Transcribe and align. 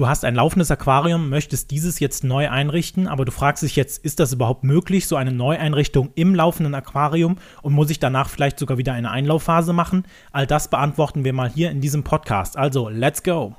Du 0.00 0.08
hast 0.08 0.24
ein 0.24 0.34
laufendes 0.34 0.70
Aquarium, 0.70 1.28
möchtest 1.28 1.70
dieses 1.70 2.00
jetzt 2.00 2.24
neu 2.24 2.48
einrichten, 2.48 3.06
aber 3.06 3.26
du 3.26 3.32
fragst 3.32 3.62
dich 3.62 3.76
jetzt, 3.76 4.02
ist 4.02 4.18
das 4.18 4.32
überhaupt 4.32 4.64
möglich, 4.64 5.06
so 5.06 5.16
eine 5.16 5.30
Neueinrichtung 5.30 6.08
im 6.14 6.34
laufenden 6.34 6.74
Aquarium 6.74 7.36
und 7.60 7.74
muss 7.74 7.90
ich 7.90 7.98
danach 7.98 8.30
vielleicht 8.30 8.58
sogar 8.58 8.78
wieder 8.78 8.94
eine 8.94 9.10
Einlaufphase 9.10 9.74
machen? 9.74 10.06
All 10.32 10.46
das 10.46 10.68
beantworten 10.68 11.24
wir 11.24 11.34
mal 11.34 11.50
hier 11.50 11.70
in 11.70 11.82
diesem 11.82 12.02
Podcast. 12.02 12.56
Also, 12.56 12.88
let's 12.88 13.22
go! 13.22 13.56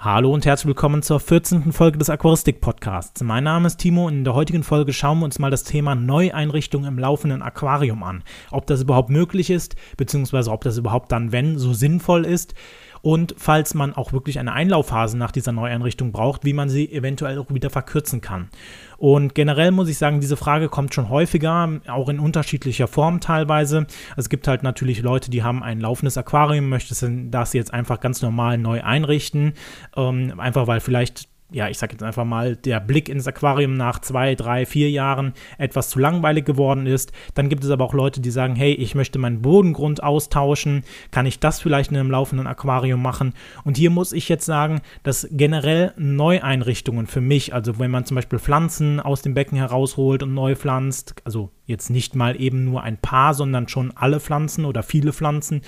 Hallo 0.00 0.32
und 0.32 0.46
herzlich 0.46 0.68
willkommen 0.68 1.02
zur 1.02 1.18
14. 1.18 1.72
Folge 1.72 1.98
des 1.98 2.08
Aquaristik 2.08 2.60
Podcasts. 2.60 3.20
Mein 3.24 3.42
Name 3.42 3.66
ist 3.66 3.78
Timo 3.78 4.06
und 4.06 4.18
in 4.18 4.22
der 4.22 4.34
heutigen 4.34 4.62
Folge 4.62 4.92
schauen 4.92 5.18
wir 5.18 5.24
uns 5.24 5.40
mal 5.40 5.50
das 5.50 5.64
Thema 5.64 5.96
Neueinrichtung 5.96 6.84
im 6.84 7.00
laufenden 7.00 7.42
Aquarium 7.42 8.04
an. 8.04 8.22
Ob 8.52 8.68
das 8.68 8.82
überhaupt 8.82 9.10
möglich 9.10 9.50
ist, 9.50 9.74
beziehungsweise 9.96 10.52
ob 10.52 10.62
das 10.62 10.78
überhaupt 10.78 11.10
dann, 11.10 11.32
wenn, 11.32 11.58
so 11.58 11.72
sinnvoll 11.72 12.26
ist 12.26 12.54
und 13.02 13.34
falls 13.36 13.74
man 13.74 13.94
auch 13.94 14.12
wirklich 14.12 14.38
eine 14.38 14.52
Einlaufphase 14.52 15.16
nach 15.16 15.32
dieser 15.32 15.52
Neueinrichtung 15.52 16.12
braucht, 16.12 16.44
wie 16.44 16.52
man 16.52 16.68
sie 16.68 16.90
eventuell 16.90 17.38
auch 17.38 17.52
wieder 17.52 17.70
verkürzen 17.70 18.20
kann. 18.20 18.48
Und 18.96 19.34
generell 19.34 19.70
muss 19.70 19.88
ich 19.88 19.96
sagen, 19.96 20.20
diese 20.20 20.36
Frage 20.36 20.68
kommt 20.68 20.92
schon 20.92 21.08
häufiger, 21.08 21.80
auch 21.86 22.08
in 22.08 22.18
unterschiedlicher 22.18 22.88
Form 22.88 23.20
teilweise. 23.20 23.86
Es 24.16 24.28
gibt 24.28 24.48
halt 24.48 24.64
natürlich 24.64 25.02
Leute, 25.02 25.30
die 25.30 25.44
haben 25.44 25.62
ein 25.62 25.80
laufendes 25.80 26.18
Aquarium, 26.18 26.68
möchten 26.68 27.30
das 27.30 27.52
jetzt 27.52 27.72
einfach 27.72 28.00
ganz 28.00 28.22
normal 28.22 28.58
neu 28.58 28.82
einrichten, 28.82 29.52
ähm, 29.96 30.38
einfach 30.38 30.66
weil 30.66 30.80
vielleicht 30.80 31.28
ja, 31.50 31.68
ich 31.68 31.78
sag 31.78 31.92
jetzt 31.92 32.02
einfach 32.02 32.26
mal, 32.26 32.56
der 32.56 32.78
Blick 32.78 33.08
ins 33.08 33.26
Aquarium 33.26 33.74
nach 33.74 34.00
zwei, 34.00 34.34
drei, 34.34 34.66
vier 34.66 34.90
Jahren 34.90 35.32
etwas 35.56 35.88
zu 35.88 35.98
langweilig 35.98 36.44
geworden 36.44 36.86
ist. 36.86 37.12
Dann 37.34 37.48
gibt 37.48 37.64
es 37.64 37.70
aber 37.70 37.84
auch 37.84 37.94
Leute, 37.94 38.20
die 38.20 38.30
sagen, 38.30 38.54
hey, 38.54 38.74
ich 38.74 38.94
möchte 38.94 39.18
meinen 39.18 39.40
Bodengrund 39.40 40.02
austauschen. 40.02 40.84
Kann 41.10 41.24
ich 41.24 41.40
das 41.40 41.60
vielleicht 41.60 41.90
in 41.90 41.96
einem 41.96 42.10
laufenden 42.10 42.46
Aquarium 42.46 43.00
machen? 43.00 43.32
Und 43.64 43.78
hier 43.78 43.88
muss 43.88 44.12
ich 44.12 44.28
jetzt 44.28 44.44
sagen, 44.44 44.82
dass 45.04 45.26
generell 45.30 45.94
Neueinrichtungen 45.96 47.06
für 47.06 47.22
mich, 47.22 47.54
also 47.54 47.78
wenn 47.78 47.90
man 47.90 48.04
zum 48.04 48.16
Beispiel 48.16 48.38
Pflanzen 48.38 49.00
aus 49.00 49.22
dem 49.22 49.32
Becken 49.32 49.56
herausholt 49.56 50.22
und 50.22 50.34
neu 50.34 50.54
pflanzt, 50.54 51.14
also 51.24 51.50
jetzt 51.64 51.88
nicht 51.88 52.14
mal 52.14 52.38
eben 52.38 52.66
nur 52.66 52.82
ein 52.82 52.98
paar, 52.98 53.32
sondern 53.32 53.68
schon 53.68 53.92
alle 53.96 54.20
Pflanzen 54.20 54.66
oder 54.66 54.82
viele 54.82 55.14
Pflanzen 55.14 55.62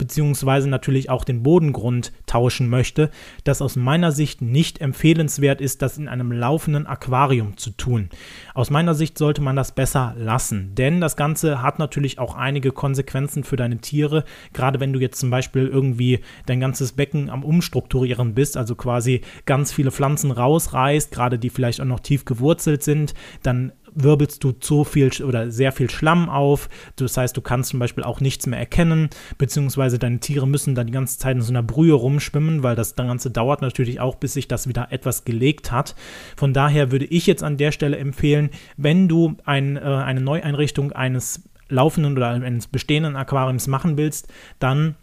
beziehungsweise 0.00 0.66
natürlich 0.66 1.10
auch 1.10 1.24
den 1.24 1.42
Bodengrund 1.42 2.12
tauschen 2.24 2.70
möchte, 2.70 3.10
das 3.44 3.60
aus 3.60 3.76
meiner 3.76 4.12
Sicht 4.12 4.40
nicht 4.40 4.80
empfehlenswert 4.80 5.60
ist, 5.60 5.82
das 5.82 5.98
in 5.98 6.08
einem 6.08 6.32
laufenden 6.32 6.86
Aquarium 6.86 7.58
zu 7.58 7.70
tun. 7.70 8.08
Aus 8.54 8.70
meiner 8.70 8.94
Sicht 8.94 9.18
sollte 9.18 9.42
man 9.42 9.56
das 9.56 9.72
besser 9.72 10.14
lassen, 10.16 10.74
denn 10.74 11.02
das 11.02 11.16
Ganze 11.16 11.60
hat 11.60 11.78
natürlich 11.78 12.18
auch 12.18 12.34
einige 12.34 12.72
Konsequenzen 12.72 13.44
für 13.44 13.56
deine 13.56 13.76
Tiere, 13.78 14.24
gerade 14.54 14.80
wenn 14.80 14.94
du 14.94 15.00
jetzt 15.00 15.20
zum 15.20 15.28
Beispiel 15.28 15.66
irgendwie 15.66 16.20
dein 16.46 16.60
ganzes 16.60 16.92
Becken 16.92 17.28
am 17.28 17.44
Umstrukturieren 17.44 18.32
bist, 18.32 18.56
also 18.56 18.76
quasi 18.76 19.20
ganz 19.44 19.70
viele 19.70 19.90
Pflanzen 19.90 20.30
rausreißt, 20.30 21.12
gerade 21.12 21.38
die 21.38 21.50
vielleicht 21.50 21.82
auch 21.82 21.84
noch 21.84 22.00
tief 22.00 22.24
gewurzelt 22.24 22.82
sind, 22.82 23.12
dann 23.42 23.72
wirbelst 23.94 24.42
du 24.44 24.52
zu 24.52 24.84
viel 24.84 25.10
oder 25.22 25.50
sehr 25.50 25.72
viel 25.72 25.90
Schlamm 25.90 26.28
auf. 26.28 26.68
Das 26.96 27.16
heißt, 27.16 27.36
du 27.36 27.40
kannst 27.40 27.70
zum 27.70 27.80
Beispiel 27.80 28.04
auch 28.04 28.20
nichts 28.20 28.46
mehr 28.46 28.58
erkennen, 28.58 29.10
beziehungsweise 29.38 29.98
deine 29.98 30.20
Tiere 30.20 30.46
müssen 30.46 30.74
dann 30.74 30.86
die 30.86 30.92
ganze 30.92 31.18
Zeit 31.18 31.36
in 31.36 31.42
so 31.42 31.52
einer 31.52 31.62
Brühe 31.62 31.94
rumschwimmen, 31.94 32.62
weil 32.62 32.76
das 32.76 32.96
Ganze 32.96 33.30
dauert 33.30 33.62
natürlich 33.62 34.00
auch, 34.00 34.16
bis 34.16 34.34
sich 34.34 34.48
das 34.48 34.68
wieder 34.68 34.88
etwas 34.90 35.24
gelegt 35.24 35.72
hat. 35.72 35.94
Von 36.36 36.52
daher 36.52 36.92
würde 36.92 37.06
ich 37.06 37.26
jetzt 37.26 37.42
an 37.42 37.56
der 37.56 37.72
Stelle 37.72 37.96
empfehlen, 37.98 38.50
wenn 38.76 39.08
du 39.08 39.36
ein, 39.44 39.76
äh, 39.76 39.80
eine 39.80 40.20
Neueinrichtung 40.20 40.92
eines 40.92 41.42
laufenden 41.68 42.16
oder 42.16 42.30
eines 42.30 42.66
bestehenden 42.66 43.16
Aquariums 43.16 43.68
machen 43.68 43.96
willst, 43.96 44.28
dann 44.58 44.96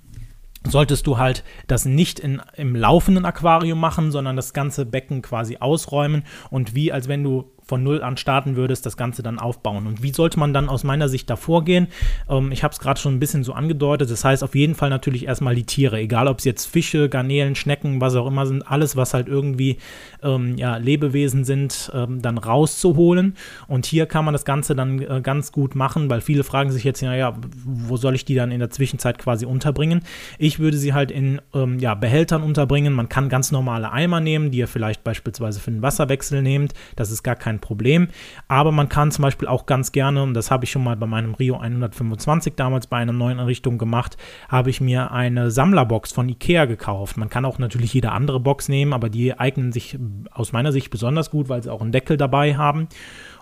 solltest 0.64 1.08
du 1.08 1.18
halt 1.18 1.44
das 1.68 1.86
nicht 1.86 2.20
in, 2.20 2.42
im 2.56 2.76
laufenden 2.76 3.26
Aquarium 3.26 3.80
machen, 3.80 4.12
sondern 4.12 4.36
das 4.36 4.54
ganze 4.54 4.86
Becken 4.86 5.22
quasi 5.22 5.58
ausräumen 5.58 6.24
und 6.50 6.76
wie 6.76 6.92
als 6.92 7.08
wenn 7.08 7.24
du 7.24 7.52
von 7.68 7.84
null 7.84 8.02
an 8.02 8.18
starten 8.18 8.56
würdest, 8.56 8.86
das 8.86 8.98
Ganze 8.98 9.22
dann 9.22 9.40
aufbauen. 9.40 9.88
Und 9.88 10.02
wie 10.02 10.12
sollte 10.12 10.40
man 10.40 10.54
dann 10.54 10.70
aus 10.70 10.84
meiner 10.84 11.10
Sicht 11.10 11.30
da 11.30 11.36
vorgehen? 11.36 11.88
Ähm, 12.30 12.52
ich 12.52 12.64
habe 12.64 12.72
es 12.72 12.80
gerade 12.80 13.00
schon 13.00 13.16
ein 13.16 13.20
bisschen 13.20 13.44
so 13.44 13.54
angedeutet. 13.54 14.10
Das 14.10 14.24
heißt 14.24 14.44
auf 14.44 14.56
jeden 14.56 14.76
Fall 14.76 14.90
natürlich 14.90 15.26
erstmal 15.26 15.56
die 15.56 15.66
Tiere, 15.66 16.00
egal 16.00 16.28
ob 16.28 16.40
es 16.40 16.46
jetzt 16.46 16.66
Fische, 16.66 17.10
Garnelen, 17.10 17.56
Schnecken, 17.56 18.02
was 18.02 18.16
auch 18.16 18.28
immer 18.28 18.46
sind, 18.46 18.64
alles, 18.64 18.96
was 18.96 19.14
halt 19.14 19.28
irgendwie 19.28 19.78
ähm, 20.24 20.58
ja, 20.58 20.78
Lebewesen 20.78 21.44
sind, 21.44 21.92
ähm, 21.94 22.22
dann 22.22 22.38
rauszuholen. 22.38 23.36
Und 23.68 23.86
hier 23.86 24.06
kann 24.06 24.26
man 24.26 24.34
das 24.34 24.46
Ganze 24.46 24.76
dann 24.76 25.02
äh, 25.02 25.22
ganz 25.22 25.52
gut 25.52 25.76
machen, 25.76 26.10
weil 26.10 26.22
viele 26.22 26.44
fragen 26.44 26.72
sich 26.72 26.84
jetzt, 26.84 27.02
naja, 27.02 27.36
wo 27.66 27.98
soll 27.98 28.16
ich 28.16 28.26
die 28.26 28.36
dann 28.36 28.52
in 28.52 28.60
der 28.60 28.70
Zwischenzeit 28.70 29.18
quasi 29.18 29.46
unterbringen? 29.46 30.02
Ich 30.38 30.60
würde 30.60 30.78
sie 30.78 30.94
halt 30.94 31.12
in 31.12 31.42
ähm, 31.54 31.80
ja, 31.80 31.96
Behältern 31.96 32.44
unterbringen. 32.44 32.94
Man 32.94 33.10
kann 33.10 33.30
ganz 33.30 33.52
normale 33.52 33.92
Eimer 33.92 34.20
nehmen, 34.20 34.52
die 34.52 34.60
ihr 34.60 34.68
vielleicht 34.68 35.04
beispielsweise 35.04 35.60
für 35.60 35.72
den 35.72 35.82
Wasserwechsel 35.82 36.42
nehmt. 36.42 36.74
Das 36.96 37.12
ist 37.12 37.24
gar 37.24 37.36
kein 37.36 37.57
kein 37.58 37.60
Problem. 37.60 38.08
Aber 38.48 38.72
man 38.72 38.90
kann 38.90 39.12
zum 39.12 39.24
Beispiel 39.24 39.48
auch 39.48 39.66
ganz 39.66 39.92
gerne, 39.92 40.24
und 40.24 40.34
das 40.34 40.52
habe 40.52 40.66
ich 40.66 40.72
schon 40.72 40.84
mal 40.84 40.96
bei 40.96 41.08
meinem 41.08 41.34
Rio 41.34 41.58
125 41.58 42.54
damals 42.56 42.88
bei 42.88 42.98
einer 42.98 43.14
neuen 43.14 43.40
Errichtung 43.40 43.78
gemacht, 43.78 44.18
habe 44.50 44.70
ich 44.70 44.82
mir 44.82 45.12
eine 45.12 45.52
Sammlerbox 45.52 46.12
von 46.12 46.30
Ikea 46.30 46.66
gekauft. 46.66 47.18
Man 47.18 47.30
kann 47.30 47.46
auch 47.46 47.60
natürlich 47.60 47.94
jede 47.94 48.12
andere 48.12 48.40
Box 48.40 48.70
nehmen, 48.70 48.94
aber 48.94 49.10
die 49.10 49.38
eignen 49.38 49.72
sich 49.72 49.98
aus 50.32 50.52
meiner 50.52 50.72
Sicht 50.72 50.90
besonders 50.90 51.32
gut, 51.32 51.50
weil 51.50 51.64
sie 51.64 51.72
auch 51.72 51.82
einen 51.82 51.92
Deckel 51.92 52.18
dabei 52.18 52.56
haben. 52.56 52.88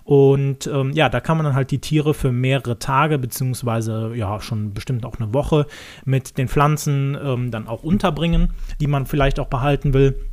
Und 0.03 0.67
ähm, 0.67 0.91
ja, 0.91 1.09
da 1.09 1.19
kann 1.19 1.37
man 1.37 1.47
dann 1.47 1.55
halt 1.55 1.71
die 1.71 1.79
Tiere 1.79 2.13
für 2.13 2.31
mehrere 2.31 2.77
Tage, 2.77 3.17
beziehungsweise 3.17 4.13
ja 4.13 4.39
schon 4.39 4.71
bestimmt 4.71 5.03
auch 5.03 5.15
eine 5.19 5.33
Woche 5.33 5.65
mit 6.05 6.37
den 6.37 6.47
Pflanzen 6.47 7.17
ähm, 7.19 7.49
dann 7.49 7.67
auch 7.67 7.83
unterbringen, 7.83 8.53
die 8.79 8.85
man 8.85 9.07
vielleicht 9.07 9.39
auch 9.39 9.47
behalten 9.47 9.95
will. 9.95 10.29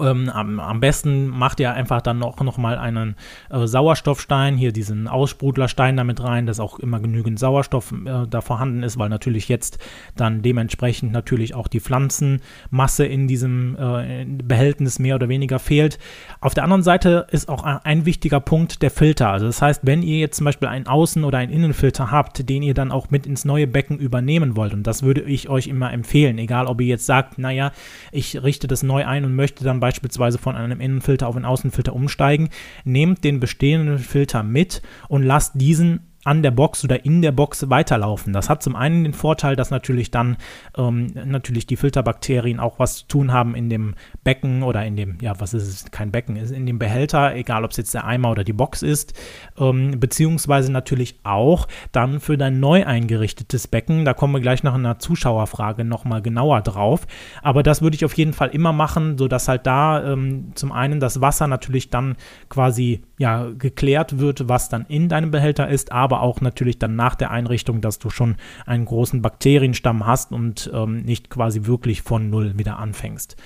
Ähm, 0.00 0.28
am, 0.28 0.60
am, 0.60 0.80
besten 0.80 1.28
macht 1.28 1.60
ihr 1.60 1.72
einfach 1.72 2.00
dann 2.00 2.18
noch, 2.18 2.40
noch 2.40 2.58
mal 2.58 2.78
einen 2.78 3.16
äh, 3.50 3.66
Sauerstoffstein, 3.66 4.56
hier 4.56 4.72
diesen 4.72 5.08
Aussprudlerstein 5.08 5.96
damit 5.96 6.22
rein, 6.22 6.46
dass 6.46 6.60
auch 6.60 6.78
immer 6.78 7.00
genügend 7.00 7.38
Sauerstoff 7.38 7.92
äh, 7.92 8.26
da 8.28 8.40
vorhanden 8.40 8.82
ist, 8.82 8.98
weil 8.98 9.08
natürlich 9.08 9.48
jetzt 9.48 9.78
dann 10.16 10.42
dementsprechend 10.42 11.12
natürlich 11.12 11.54
auch 11.54 11.68
die 11.68 11.80
Pflanzenmasse 11.80 13.04
in 13.04 13.28
diesem 13.28 13.76
äh, 13.76 14.24
Behältnis 14.24 14.98
mehr 14.98 15.16
oder 15.16 15.28
weniger 15.28 15.58
fehlt. 15.58 15.98
Auf 16.40 16.54
der 16.54 16.64
anderen 16.64 16.82
Seite 16.82 17.26
ist 17.30 17.48
auch 17.48 17.64
ein, 17.64 17.78
ein 17.84 18.06
wichtiger 18.06 18.40
Punkt 18.40 18.82
der 18.82 18.90
Filter. 18.90 19.30
Also 19.30 19.46
das 19.46 19.60
heißt, 19.60 19.82
wenn 19.84 20.02
ihr 20.02 20.18
jetzt 20.18 20.36
zum 20.36 20.44
Beispiel 20.44 20.68
einen 20.68 20.86
Außen- 20.86 21.24
oder 21.24 21.38
einen 21.38 21.52
Innenfilter 21.52 22.10
habt, 22.10 22.48
den 22.48 22.62
ihr 22.62 22.74
dann 22.74 22.92
auch 22.92 23.10
mit 23.10 23.26
ins 23.26 23.44
neue 23.44 23.66
Becken 23.66 23.98
übernehmen 23.98 24.56
wollt, 24.56 24.74
und 24.74 24.86
das 24.86 25.02
würde 25.02 25.22
ich 25.22 25.48
euch 25.48 25.66
immer 25.66 25.92
empfehlen, 25.92 26.38
egal 26.38 26.66
ob 26.66 26.80
ihr 26.80 26.86
jetzt 26.86 27.06
sagt, 27.06 27.38
naja, 27.38 27.72
ich 28.12 28.42
richte 28.42 28.66
das 28.66 28.82
neu 28.82 29.06
ein 29.06 29.24
und 29.24 29.34
möchte 29.34 29.64
dann 29.64 29.80
beispielsweise 29.80 29.89
beispielsweise 29.90 30.38
von 30.38 30.54
einem 30.54 30.80
Innenfilter 30.80 31.26
auf 31.26 31.34
einen 31.34 31.44
Außenfilter 31.44 31.92
umsteigen, 31.92 32.50
nehmt 32.84 33.24
den 33.24 33.40
bestehenden 33.40 33.98
Filter 33.98 34.44
mit 34.44 34.82
und 35.08 35.24
lasst 35.24 35.60
diesen 35.60 36.09
an 36.24 36.42
der 36.42 36.50
Box 36.50 36.84
oder 36.84 37.04
in 37.04 37.22
der 37.22 37.32
Box 37.32 37.70
weiterlaufen. 37.70 38.32
Das 38.32 38.50
hat 38.50 38.62
zum 38.62 38.76
einen 38.76 39.04
den 39.04 39.14
Vorteil, 39.14 39.56
dass 39.56 39.70
natürlich 39.70 40.10
dann 40.10 40.36
ähm, 40.76 41.06
natürlich 41.24 41.66
die 41.66 41.76
Filterbakterien 41.76 42.60
auch 42.60 42.78
was 42.78 42.98
zu 42.98 43.06
tun 43.08 43.32
haben 43.32 43.54
in 43.54 43.70
dem 43.70 43.94
Becken 44.22 44.62
oder 44.62 44.84
in 44.84 44.96
dem, 44.96 45.16
ja, 45.22 45.38
was 45.40 45.54
ist 45.54 45.66
es, 45.66 45.90
kein 45.90 46.10
Becken, 46.10 46.36
ist 46.36 46.50
in 46.50 46.66
dem 46.66 46.78
Behälter, 46.78 47.34
egal 47.34 47.64
ob 47.64 47.70
es 47.70 47.78
jetzt 47.78 47.94
der 47.94 48.04
Eimer 48.04 48.30
oder 48.30 48.44
die 48.44 48.52
Box 48.52 48.82
ist, 48.82 49.14
ähm, 49.58 49.98
beziehungsweise 49.98 50.70
natürlich 50.70 51.20
auch 51.24 51.66
dann 51.92 52.20
für 52.20 52.36
dein 52.36 52.60
neu 52.60 52.84
eingerichtetes 52.84 53.66
Becken, 53.66 54.04
da 54.04 54.12
kommen 54.12 54.34
wir 54.34 54.40
gleich 54.40 54.62
nach 54.62 54.74
einer 54.74 54.98
Zuschauerfrage 54.98 55.84
nochmal 55.84 56.20
genauer 56.20 56.60
drauf, 56.60 57.06
aber 57.42 57.62
das 57.62 57.80
würde 57.80 57.96
ich 57.96 58.04
auf 58.04 58.16
jeden 58.18 58.34
Fall 58.34 58.50
immer 58.50 58.74
machen, 58.74 59.16
sodass 59.16 59.48
halt 59.48 59.66
da 59.66 60.12
ähm, 60.12 60.52
zum 60.54 60.70
einen 60.70 61.00
das 61.00 61.22
Wasser 61.22 61.46
natürlich 61.46 61.88
dann 61.88 62.16
quasi 62.50 63.02
ja 63.18 63.48
geklärt 63.58 64.18
wird, 64.18 64.48
was 64.48 64.68
dann 64.68 64.84
in 64.88 65.08
deinem 65.08 65.30
Behälter 65.30 65.68
ist, 65.68 65.92
aber 65.92 66.19
auch 66.20 66.40
natürlich 66.40 66.78
dann 66.78 66.96
nach 66.96 67.14
der 67.14 67.30
Einrichtung, 67.30 67.80
dass 67.80 67.98
du 67.98 68.10
schon 68.10 68.36
einen 68.66 68.84
großen 68.84 69.22
Bakterienstamm 69.22 70.06
hast 70.06 70.32
und 70.32 70.70
ähm, 70.72 71.02
nicht 71.02 71.30
quasi 71.30 71.66
wirklich 71.66 72.02
von 72.02 72.30
Null 72.30 72.58
wieder 72.58 72.78
anfängst. 72.78 73.36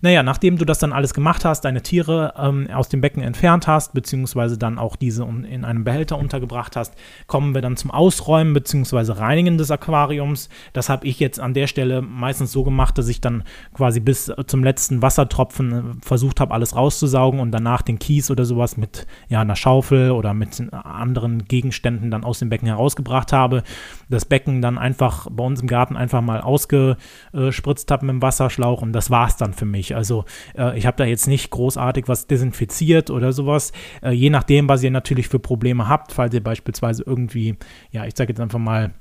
Naja, 0.00 0.22
nachdem 0.22 0.58
du 0.58 0.64
das 0.64 0.80
dann 0.80 0.92
alles 0.92 1.14
gemacht 1.14 1.44
hast, 1.44 1.64
deine 1.64 1.82
Tiere 1.82 2.34
ähm, 2.36 2.68
aus 2.72 2.88
dem 2.88 3.00
Becken 3.00 3.22
entfernt 3.22 3.68
hast, 3.68 3.94
beziehungsweise 3.94 4.58
dann 4.58 4.78
auch 4.78 4.96
diese 4.96 5.22
in 5.22 5.64
einem 5.64 5.84
Behälter 5.84 6.18
untergebracht 6.18 6.74
hast, 6.74 6.94
kommen 7.28 7.54
wir 7.54 7.62
dann 7.62 7.76
zum 7.76 7.90
Ausräumen 7.90 8.52
beziehungsweise 8.52 9.18
Reinigen 9.18 9.58
des 9.58 9.70
Aquariums. 9.70 10.48
Das 10.72 10.88
habe 10.88 11.06
ich 11.06 11.20
jetzt 11.20 11.38
an 11.38 11.54
der 11.54 11.68
Stelle 11.68 12.02
meistens 12.02 12.50
so 12.50 12.64
gemacht, 12.64 12.98
dass 12.98 13.08
ich 13.08 13.20
dann 13.20 13.44
quasi 13.74 14.00
bis 14.00 14.32
zum 14.46 14.64
letzten 14.64 15.02
Wassertropfen 15.02 15.72
äh, 15.72 15.82
versucht 16.02 16.40
habe, 16.40 16.52
alles 16.52 16.74
rauszusaugen 16.74 17.40
und 17.40 17.52
danach 17.52 17.82
den 17.82 17.98
Kies 17.98 18.30
oder 18.30 18.44
sowas 18.44 18.76
mit 18.76 19.06
ja, 19.28 19.40
einer 19.40 19.56
Schaufel 19.56 20.10
oder 20.10 20.34
mit 20.34 20.62
anderen 20.72 21.44
Gegenständen 21.44 22.10
dann 22.12 22.24
aus 22.24 22.38
dem 22.38 22.48
Becken 22.48 22.68
herausgebracht 22.68 23.32
habe, 23.32 23.62
das 24.08 24.24
Becken 24.24 24.62
dann 24.62 24.78
einfach 24.78 25.26
bei 25.30 25.44
uns 25.44 25.60
im 25.60 25.66
Garten 25.66 25.96
einfach 25.96 26.20
mal 26.20 26.40
ausgespritzt 26.40 27.90
habe 27.90 28.06
mit 28.06 28.14
dem 28.14 28.22
Wasserschlauch 28.22 28.82
und 28.82 28.92
das 28.92 29.10
war 29.10 29.28
es 29.28 29.36
dann 29.36 29.52
für 29.52 29.66
mich. 29.66 29.96
Also 29.96 30.24
äh, 30.56 30.78
ich 30.78 30.86
habe 30.86 30.96
da 30.96 31.04
jetzt 31.04 31.26
nicht 31.26 31.50
großartig 31.50 32.08
was 32.08 32.26
desinfiziert 32.26 33.10
oder 33.10 33.32
sowas, 33.32 33.72
äh, 34.02 34.10
je 34.10 34.30
nachdem, 34.30 34.68
was 34.68 34.82
ihr 34.82 34.90
natürlich 34.90 35.28
für 35.28 35.38
Probleme 35.38 35.88
habt, 35.88 36.12
falls 36.12 36.34
ihr 36.34 36.42
beispielsweise 36.42 37.02
irgendwie, 37.04 37.56
ja, 37.90 38.04
ich 38.04 38.16
sage 38.16 38.30
jetzt 38.30 38.40
einfach 38.40 38.58
mal, 38.58 38.92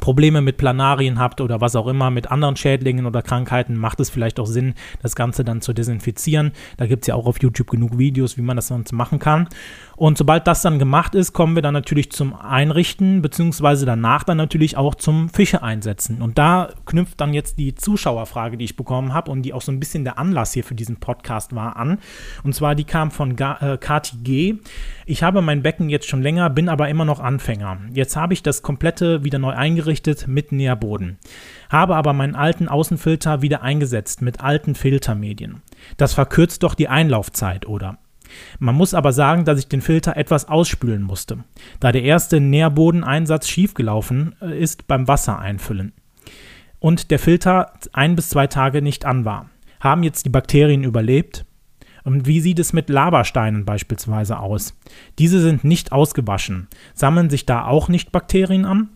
Probleme 0.00 0.40
mit 0.40 0.56
Planarien 0.56 1.18
habt 1.18 1.40
oder 1.40 1.60
was 1.60 1.76
auch 1.76 1.86
immer, 1.86 2.10
mit 2.10 2.30
anderen 2.30 2.56
Schädlingen 2.56 3.06
oder 3.06 3.22
Krankheiten, 3.22 3.76
macht 3.76 4.00
es 4.00 4.10
vielleicht 4.10 4.40
auch 4.40 4.46
Sinn, 4.46 4.74
das 5.02 5.14
Ganze 5.14 5.44
dann 5.44 5.60
zu 5.60 5.72
desinfizieren. 5.72 6.52
Da 6.76 6.86
gibt 6.86 7.04
es 7.04 7.08
ja 7.08 7.14
auch 7.14 7.26
auf 7.26 7.40
YouTube 7.40 7.70
genug 7.70 7.98
Videos, 7.98 8.36
wie 8.36 8.42
man 8.42 8.56
das 8.56 8.68
sonst 8.68 8.92
machen 8.92 9.18
kann. 9.18 9.48
Und 9.96 10.18
sobald 10.18 10.46
das 10.46 10.62
dann 10.62 10.78
gemacht 10.78 11.14
ist, 11.14 11.32
kommen 11.32 11.54
wir 11.54 11.62
dann 11.62 11.74
natürlich 11.74 12.10
zum 12.10 12.34
Einrichten, 12.34 13.22
beziehungsweise 13.22 13.86
danach 13.86 14.24
dann 14.24 14.38
natürlich 14.38 14.76
auch 14.76 14.94
zum 14.94 15.28
Fische 15.28 15.62
einsetzen. 15.62 16.22
Und 16.22 16.38
da 16.38 16.70
knüpft 16.86 17.20
dann 17.20 17.34
jetzt 17.34 17.58
die 17.58 17.74
Zuschauerfrage, 17.74 18.56
die 18.56 18.64
ich 18.64 18.76
bekommen 18.76 19.14
habe 19.14 19.30
und 19.30 19.42
die 19.42 19.52
auch 19.52 19.62
so 19.62 19.70
ein 19.70 19.78
bisschen 19.78 20.04
der 20.04 20.18
Anlass 20.18 20.52
hier 20.52 20.64
für 20.64 20.74
diesen 20.74 20.96
Podcast 20.96 21.54
war, 21.54 21.76
an. 21.76 21.98
Und 22.42 22.54
zwar 22.54 22.74
die 22.74 22.84
kam 22.84 23.10
von 23.10 23.32
äh, 23.38 23.78
Kati 23.78 24.16
G. 24.22 24.54
Ich 25.06 25.22
habe 25.22 25.42
mein 25.42 25.62
Becken 25.62 25.88
jetzt 25.88 26.08
schon 26.08 26.22
länger, 26.22 26.50
bin 26.50 26.68
aber 26.68 26.88
immer 26.88 27.04
noch 27.04 27.20
Anfänger. 27.20 27.78
Jetzt 27.92 28.16
habe 28.16 28.32
ich 28.32 28.42
das 28.42 28.62
komplette 28.62 29.22
wieder 29.22 29.38
neu 29.38 29.52
eingerichtet 29.52 29.81
mit 30.26 30.52
Nährboden. 30.52 31.18
Habe 31.68 31.96
aber 31.96 32.12
meinen 32.12 32.34
alten 32.34 32.68
Außenfilter 32.68 33.42
wieder 33.42 33.62
eingesetzt 33.62 34.22
mit 34.22 34.40
alten 34.40 34.74
Filtermedien. 34.74 35.62
Das 35.96 36.14
verkürzt 36.14 36.62
doch 36.62 36.74
die 36.74 36.88
Einlaufzeit, 36.88 37.66
oder? 37.66 37.98
Man 38.58 38.74
muss 38.74 38.94
aber 38.94 39.12
sagen, 39.12 39.44
dass 39.44 39.58
ich 39.58 39.68
den 39.68 39.82
Filter 39.82 40.16
etwas 40.16 40.48
ausspülen 40.48 41.02
musste, 41.02 41.44
da 41.80 41.92
der 41.92 42.02
erste 42.02 42.40
Nährbodeneinsatz 42.40 43.48
schiefgelaufen 43.48 44.34
äh, 44.40 44.58
ist 44.58 44.86
beim 44.86 45.08
Wasser 45.08 45.38
einfüllen. 45.38 45.92
Und 46.78 47.10
der 47.10 47.18
Filter 47.18 47.72
ein 47.92 48.16
bis 48.16 48.30
zwei 48.30 48.46
Tage 48.46 48.82
nicht 48.82 49.04
an 49.04 49.24
war. 49.24 49.50
Haben 49.80 50.02
jetzt 50.02 50.24
die 50.24 50.30
Bakterien 50.30 50.82
überlebt? 50.84 51.44
Und 52.04 52.26
wie 52.26 52.40
sieht 52.40 52.58
es 52.58 52.72
mit 52.72 52.88
Lavasteinen 52.88 53.64
beispielsweise 53.64 54.40
aus? 54.40 54.76
Diese 55.18 55.40
sind 55.40 55.62
nicht 55.62 55.92
ausgewaschen. 55.92 56.66
Sammeln 56.94 57.30
sich 57.30 57.46
da 57.46 57.66
auch 57.66 57.88
nicht 57.88 58.10
Bakterien 58.10 58.64
an? 58.64 58.88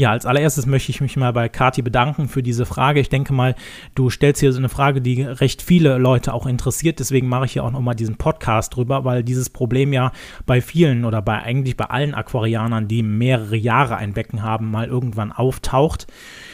Ja, 0.00 0.12
als 0.12 0.24
allererstes 0.24 0.64
möchte 0.64 0.88
ich 0.88 1.02
mich 1.02 1.18
mal 1.18 1.34
bei 1.34 1.50
Kati 1.50 1.82
bedanken 1.82 2.26
für 2.26 2.42
diese 2.42 2.64
Frage. 2.64 3.00
Ich 3.00 3.10
denke 3.10 3.34
mal, 3.34 3.54
du 3.94 4.08
stellst 4.08 4.40
hier 4.40 4.50
so 4.50 4.58
eine 4.58 4.70
Frage, 4.70 5.02
die 5.02 5.20
recht 5.20 5.60
viele 5.60 5.98
Leute 5.98 6.32
auch 6.32 6.46
interessiert. 6.46 7.00
Deswegen 7.00 7.28
mache 7.28 7.44
ich 7.44 7.52
hier 7.52 7.64
auch 7.64 7.70
nochmal 7.70 7.96
diesen 7.96 8.16
Podcast 8.16 8.74
drüber, 8.74 9.04
weil 9.04 9.22
dieses 9.22 9.50
Problem 9.50 9.92
ja 9.92 10.12
bei 10.46 10.62
vielen 10.62 11.04
oder 11.04 11.20
bei 11.20 11.42
eigentlich 11.42 11.76
bei 11.76 11.84
allen 11.84 12.14
Aquarianern, 12.14 12.88
die 12.88 13.02
mehrere 13.02 13.56
Jahre 13.56 13.98
ein 13.98 14.14
Becken 14.14 14.42
haben, 14.42 14.70
mal 14.70 14.86
irgendwann 14.86 15.32
auftaucht. 15.32 16.06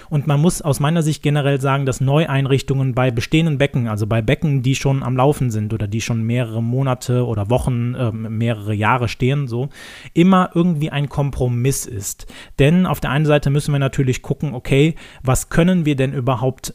Und 0.09 0.27
man 0.27 0.41
muss 0.41 0.63
aus 0.63 0.81
meiner 0.81 1.03
Sicht 1.03 1.23
generell 1.23 1.61
sagen, 1.61 1.87
dass 1.87 2.01
Neueinrichtungen 2.01 2.95
bei 2.95 3.11
bestehenden 3.11 3.59
Becken, 3.59 3.89
also 3.89 4.07
bei 4.07 4.23
Becken, 4.23 4.63
die 4.63 4.75
schon 4.75 5.03
am 5.03 5.17
Laufen 5.17 5.51
sind 5.51 5.73
oder 5.73 5.87
die 5.87 6.01
schon 6.01 6.23
mehrere 6.23 6.63
Monate 6.63 7.27
oder 7.27 7.51
Wochen, 7.51 7.95
äh, 7.95 8.13
mehrere 8.13 8.75
Jahre 8.75 9.09
stehen, 9.09 9.49
so, 9.49 9.69
immer 10.15 10.51
irgendwie 10.55 10.91
ein 10.91 11.09
Kompromiss 11.09 11.87
ist. 11.87 12.27
Denn 12.59 12.87
auf 12.87 13.01
der 13.01 13.11
einen 13.11 13.27
Seite 13.27 13.51
müssen 13.51 13.73
wir 13.73 13.79
natürlich 13.79 14.23
gucken, 14.23 14.55
okay, 14.55 14.95
was 15.23 15.49
können 15.49 15.85
wir 15.85 15.97
denn 15.97 16.13
überhaupt 16.13 16.75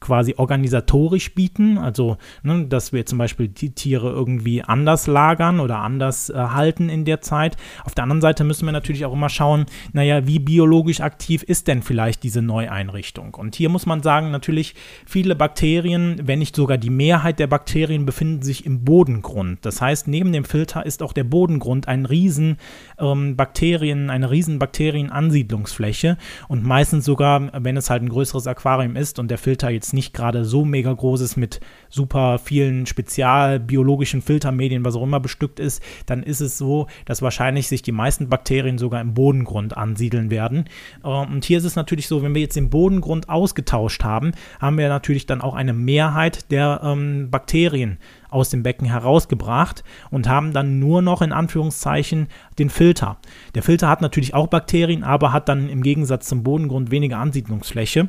quasi 0.00 0.34
organisatorisch 0.36 1.34
bieten, 1.34 1.78
also 1.78 2.16
ne, 2.42 2.66
dass 2.66 2.92
wir 2.92 3.04
zum 3.04 3.18
Beispiel 3.18 3.48
die 3.48 3.74
Tiere 3.74 4.10
irgendwie 4.10 4.62
anders 4.62 5.06
lagern 5.06 5.60
oder 5.60 5.78
anders 5.78 6.30
äh, 6.30 6.34
halten 6.34 6.88
in 6.88 7.04
der 7.04 7.20
Zeit. 7.20 7.56
Auf 7.84 7.94
der 7.94 8.04
anderen 8.04 8.22
Seite 8.22 8.44
müssen 8.44 8.64
wir 8.64 8.72
natürlich 8.72 9.04
auch 9.04 9.12
immer 9.12 9.28
schauen, 9.28 9.66
naja, 9.92 10.26
wie 10.26 10.38
biologisch 10.38 11.00
aktiv 11.00 11.42
ist 11.42 11.68
denn 11.68 11.82
vielleicht 11.82 12.22
diese 12.22 12.40
Neueinrichtung? 12.40 13.34
Und 13.34 13.54
hier 13.54 13.68
muss 13.68 13.84
man 13.84 14.02
sagen, 14.02 14.30
natürlich 14.30 14.74
viele 15.04 15.36
Bakterien, 15.36 16.20
wenn 16.24 16.38
nicht 16.38 16.56
sogar 16.56 16.78
die 16.78 16.90
Mehrheit 16.90 17.38
der 17.38 17.46
Bakterien 17.46 18.06
befinden 18.06 18.42
sich 18.42 18.64
im 18.64 18.84
Bodengrund. 18.84 19.58
Das 19.66 19.82
heißt, 19.82 20.08
neben 20.08 20.32
dem 20.32 20.44
Filter 20.44 20.86
ist 20.86 21.02
auch 21.02 21.12
der 21.12 21.24
Bodengrund 21.24 21.88
ein 21.88 22.06
riesen 22.06 22.56
ähm, 22.98 23.36
Bakterien, 23.36 24.08
eine 24.08 24.30
riesen 24.30 24.58
Bakterienansiedlungsfläche 24.58 26.16
und 26.48 26.64
meistens 26.64 27.04
sogar, 27.04 27.50
wenn 27.62 27.76
es 27.76 27.90
halt 27.90 28.02
ein 28.02 28.08
größeres 28.08 28.46
Aquarium 28.46 28.96
ist 28.96 29.18
und 29.18 29.30
der 29.30 29.38
Filter 29.38 29.68
jetzt 29.68 29.89
jetzt 29.90 29.94
nicht 29.94 30.14
gerade 30.14 30.44
so 30.44 30.64
mega 30.64 30.92
groß 30.92 31.20
ist 31.20 31.36
mit 31.36 31.60
super 31.88 32.38
vielen 32.38 32.86
spezialbiologischen 32.86 34.22
Filtermedien, 34.22 34.84
was 34.84 34.94
auch 34.94 35.02
immer 35.02 35.18
bestückt 35.18 35.58
ist, 35.58 35.82
dann 36.06 36.22
ist 36.22 36.40
es 36.40 36.56
so, 36.56 36.86
dass 37.06 37.22
wahrscheinlich 37.22 37.66
sich 37.66 37.82
die 37.82 37.92
meisten 37.92 38.28
Bakterien 38.28 38.78
sogar 38.78 39.00
im 39.00 39.14
Bodengrund 39.14 39.76
ansiedeln 39.76 40.30
werden. 40.30 40.66
Ähm, 41.04 41.32
und 41.32 41.44
hier 41.44 41.58
ist 41.58 41.64
es 41.64 41.74
natürlich 41.74 42.06
so, 42.06 42.22
wenn 42.22 42.34
wir 42.34 42.42
jetzt 42.42 42.56
den 42.56 42.70
Bodengrund 42.70 43.28
ausgetauscht 43.28 44.04
haben, 44.04 44.32
haben 44.60 44.78
wir 44.78 44.88
natürlich 44.88 45.26
dann 45.26 45.40
auch 45.40 45.54
eine 45.54 45.72
Mehrheit 45.72 46.50
der 46.52 46.80
ähm, 46.84 47.28
Bakterien 47.30 47.98
aus 48.28 48.48
dem 48.48 48.62
Becken 48.62 48.86
herausgebracht 48.86 49.82
und 50.10 50.28
haben 50.28 50.52
dann 50.52 50.78
nur 50.78 51.02
noch 51.02 51.20
in 51.20 51.32
Anführungszeichen 51.32 52.28
den 52.60 52.70
Filter. 52.70 53.18
Der 53.56 53.64
Filter 53.64 53.88
hat 53.88 54.02
natürlich 54.02 54.34
auch 54.34 54.46
Bakterien, 54.46 55.02
aber 55.02 55.32
hat 55.32 55.48
dann 55.48 55.68
im 55.68 55.82
Gegensatz 55.82 56.28
zum 56.28 56.44
Bodengrund 56.44 56.92
weniger 56.92 57.18
Ansiedlungsfläche. 57.18 58.08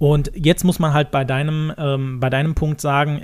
Und 0.00 0.32
jetzt 0.34 0.64
muss 0.64 0.78
man 0.78 0.94
halt 0.94 1.10
bei 1.10 1.24
deinem, 1.24 1.74
ähm, 1.76 2.20
bei 2.20 2.30
deinem 2.30 2.54
Punkt 2.54 2.80
sagen, 2.80 3.20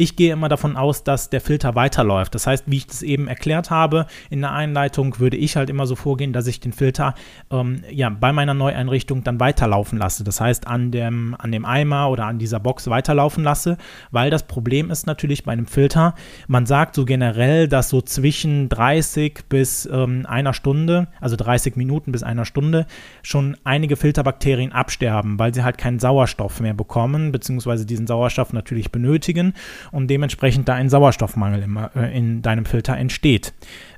ich 0.00 0.16
gehe 0.16 0.32
immer 0.32 0.48
davon 0.48 0.78
aus, 0.78 1.04
dass 1.04 1.28
der 1.28 1.42
Filter 1.42 1.74
weiterläuft. 1.74 2.34
Das 2.34 2.46
heißt, 2.46 2.64
wie 2.66 2.78
ich 2.78 2.86
das 2.86 3.02
eben 3.02 3.28
erklärt 3.28 3.68
habe 3.68 4.06
in 4.30 4.40
der 4.40 4.52
Einleitung, 4.52 5.18
würde 5.18 5.36
ich 5.36 5.56
halt 5.56 5.68
immer 5.68 5.86
so 5.86 5.94
vorgehen, 5.94 6.32
dass 6.32 6.46
ich 6.46 6.58
den 6.58 6.72
Filter 6.72 7.14
ähm, 7.50 7.82
ja, 7.90 8.08
bei 8.08 8.32
meiner 8.32 8.54
Neueinrichtung 8.54 9.24
dann 9.24 9.38
weiterlaufen 9.40 9.98
lasse. 9.98 10.24
Das 10.24 10.40
heißt, 10.40 10.66
an 10.66 10.90
dem, 10.90 11.36
an 11.38 11.52
dem 11.52 11.66
Eimer 11.66 12.08
oder 12.08 12.24
an 12.24 12.38
dieser 12.38 12.60
Box 12.60 12.88
weiterlaufen 12.88 13.44
lasse, 13.44 13.76
weil 14.10 14.30
das 14.30 14.44
Problem 14.44 14.90
ist 14.90 15.06
natürlich 15.06 15.44
bei 15.44 15.52
einem 15.52 15.66
Filter, 15.66 16.14
man 16.48 16.64
sagt 16.64 16.94
so 16.94 17.04
generell, 17.04 17.68
dass 17.68 17.90
so 17.90 18.00
zwischen 18.00 18.70
30 18.70 19.48
bis 19.50 19.84
ähm, 19.84 20.24
einer 20.26 20.54
Stunde, 20.54 21.08
also 21.20 21.36
30 21.36 21.76
Minuten 21.76 22.10
bis 22.10 22.22
einer 22.22 22.46
Stunde, 22.46 22.86
schon 23.22 23.54
einige 23.64 23.96
Filterbakterien 23.96 24.72
absterben, 24.72 25.38
weil 25.38 25.52
sie 25.52 25.62
halt 25.62 25.76
keinen 25.76 25.98
Sauerstoff 25.98 26.60
mehr 26.60 26.72
bekommen, 26.72 27.32
beziehungsweise 27.32 27.84
diesen 27.84 28.06
Sauerstoff 28.06 28.54
natürlich 28.54 28.90
benötigen 28.90 29.52
und 29.92 30.08
dementsprechend 30.08 30.68
da 30.68 30.74
ein 30.74 30.88
Sauerstoffmangel 30.88 31.66
äh, 31.94 32.16
in 32.16 32.42
deinem 32.42 32.64
Filter 32.64 32.96
entsteht. 32.96 33.52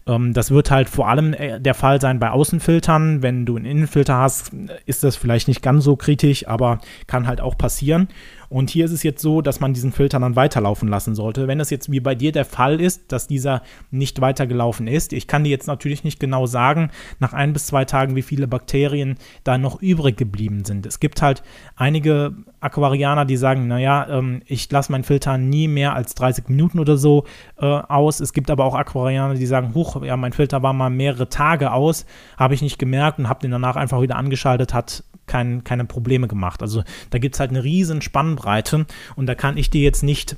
Ähm, 0.06 0.32
das 0.32 0.50
wird 0.50 0.70
halt 0.70 0.88
vor 0.88 1.08
allem 1.08 1.34
äh, 1.34 1.60
der 1.60 1.74
Fall 1.74 2.00
sein 2.00 2.18
bei 2.18 2.30
Außenfiltern. 2.30 3.22
Wenn 3.22 3.46
du 3.46 3.56
einen 3.56 3.64
Innenfilter 3.64 4.16
hast, 4.16 4.52
ist 4.86 5.04
das 5.04 5.16
vielleicht 5.16 5.48
nicht 5.48 5.62
ganz 5.62 5.84
so 5.84 5.96
kritisch, 5.96 6.46
aber 6.48 6.80
kann 7.06 7.26
halt 7.26 7.40
auch 7.40 7.56
passieren. 7.56 8.08
Und 8.52 8.68
hier 8.68 8.84
ist 8.84 8.92
es 8.92 9.02
jetzt 9.02 9.22
so, 9.22 9.40
dass 9.40 9.60
man 9.60 9.72
diesen 9.72 9.92
Filter 9.92 10.20
dann 10.20 10.36
weiterlaufen 10.36 10.86
lassen 10.86 11.14
sollte. 11.14 11.48
Wenn 11.48 11.58
es 11.58 11.70
jetzt 11.70 11.90
wie 11.90 12.00
bei 12.00 12.14
dir 12.14 12.32
der 12.32 12.44
Fall 12.44 12.82
ist, 12.82 13.10
dass 13.10 13.26
dieser 13.26 13.62
nicht 13.90 14.20
weitergelaufen 14.20 14.88
ist, 14.88 15.14
ich 15.14 15.26
kann 15.26 15.44
dir 15.44 15.48
jetzt 15.48 15.68
natürlich 15.68 16.04
nicht 16.04 16.20
genau 16.20 16.44
sagen, 16.44 16.90
nach 17.18 17.32
ein 17.32 17.54
bis 17.54 17.64
zwei 17.64 17.86
Tagen, 17.86 18.14
wie 18.14 18.20
viele 18.20 18.46
Bakterien 18.46 19.16
da 19.42 19.56
noch 19.56 19.80
übrig 19.80 20.18
geblieben 20.18 20.66
sind. 20.66 20.84
Es 20.84 21.00
gibt 21.00 21.22
halt 21.22 21.42
einige 21.76 22.34
Aquarianer, 22.60 23.24
die 23.24 23.38
sagen, 23.38 23.68
naja, 23.68 24.06
ähm, 24.10 24.42
ich 24.44 24.70
lasse 24.70 24.92
meinen 24.92 25.04
Filter 25.04 25.38
nie 25.38 25.66
mehr 25.66 25.94
als 25.94 26.14
30 26.14 26.50
Minuten 26.50 26.78
oder 26.78 26.98
so 26.98 27.24
äh, 27.58 27.64
aus. 27.64 28.20
Es 28.20 28.34
gibt 28.34 28.50
aber 28.50 28.66
auch 28.66 28.74
Aquarianer, 28.74 29.34
die 29.34 29.46
sagen, 29.46 29.74
huch, 29.94 30.04
ja, 30.04 30.16
mein 30.16 30.32
Filter 30.32 30.62
war 30.62 30.72
mal 30.72 30.90
mehrere 30.90 31.28
Tage 31.28 31.72
aus, 31.72 32.06
habe 32.36 32.54
ich 32.54 32.62
nicht 32.62 32.78
gemerkt 32.78 33.18
und 33.18 33.28
habe 33.28 33.40
den 33.40 33.50
danach 33.50 33.76
einfach 33.76 34.00
wieder 34.00 34.16
angeschaltet, 34.16 34.74
hat 34.74 35.04
kein, 35.26 35.64
keine 35.64 35.84
Probleme 35.84 36.28
gemacht. 36.28 36.62
Also 36.62 36.82
da 37.10 37.18
gibt 37.18 37.34
es 37.36 37.40
halt 37.40 37.50
eine 37.50 37.64
riesen 37.64 38.02
Spannbreite 38.02 38.86
und 39.16 39.26
da 39.26 39.34
kann 39.34 39.56
ich 39.56 39.70
dir 39.70 39.82
jetzt 39.82 40.02
nicht 40.02 40.36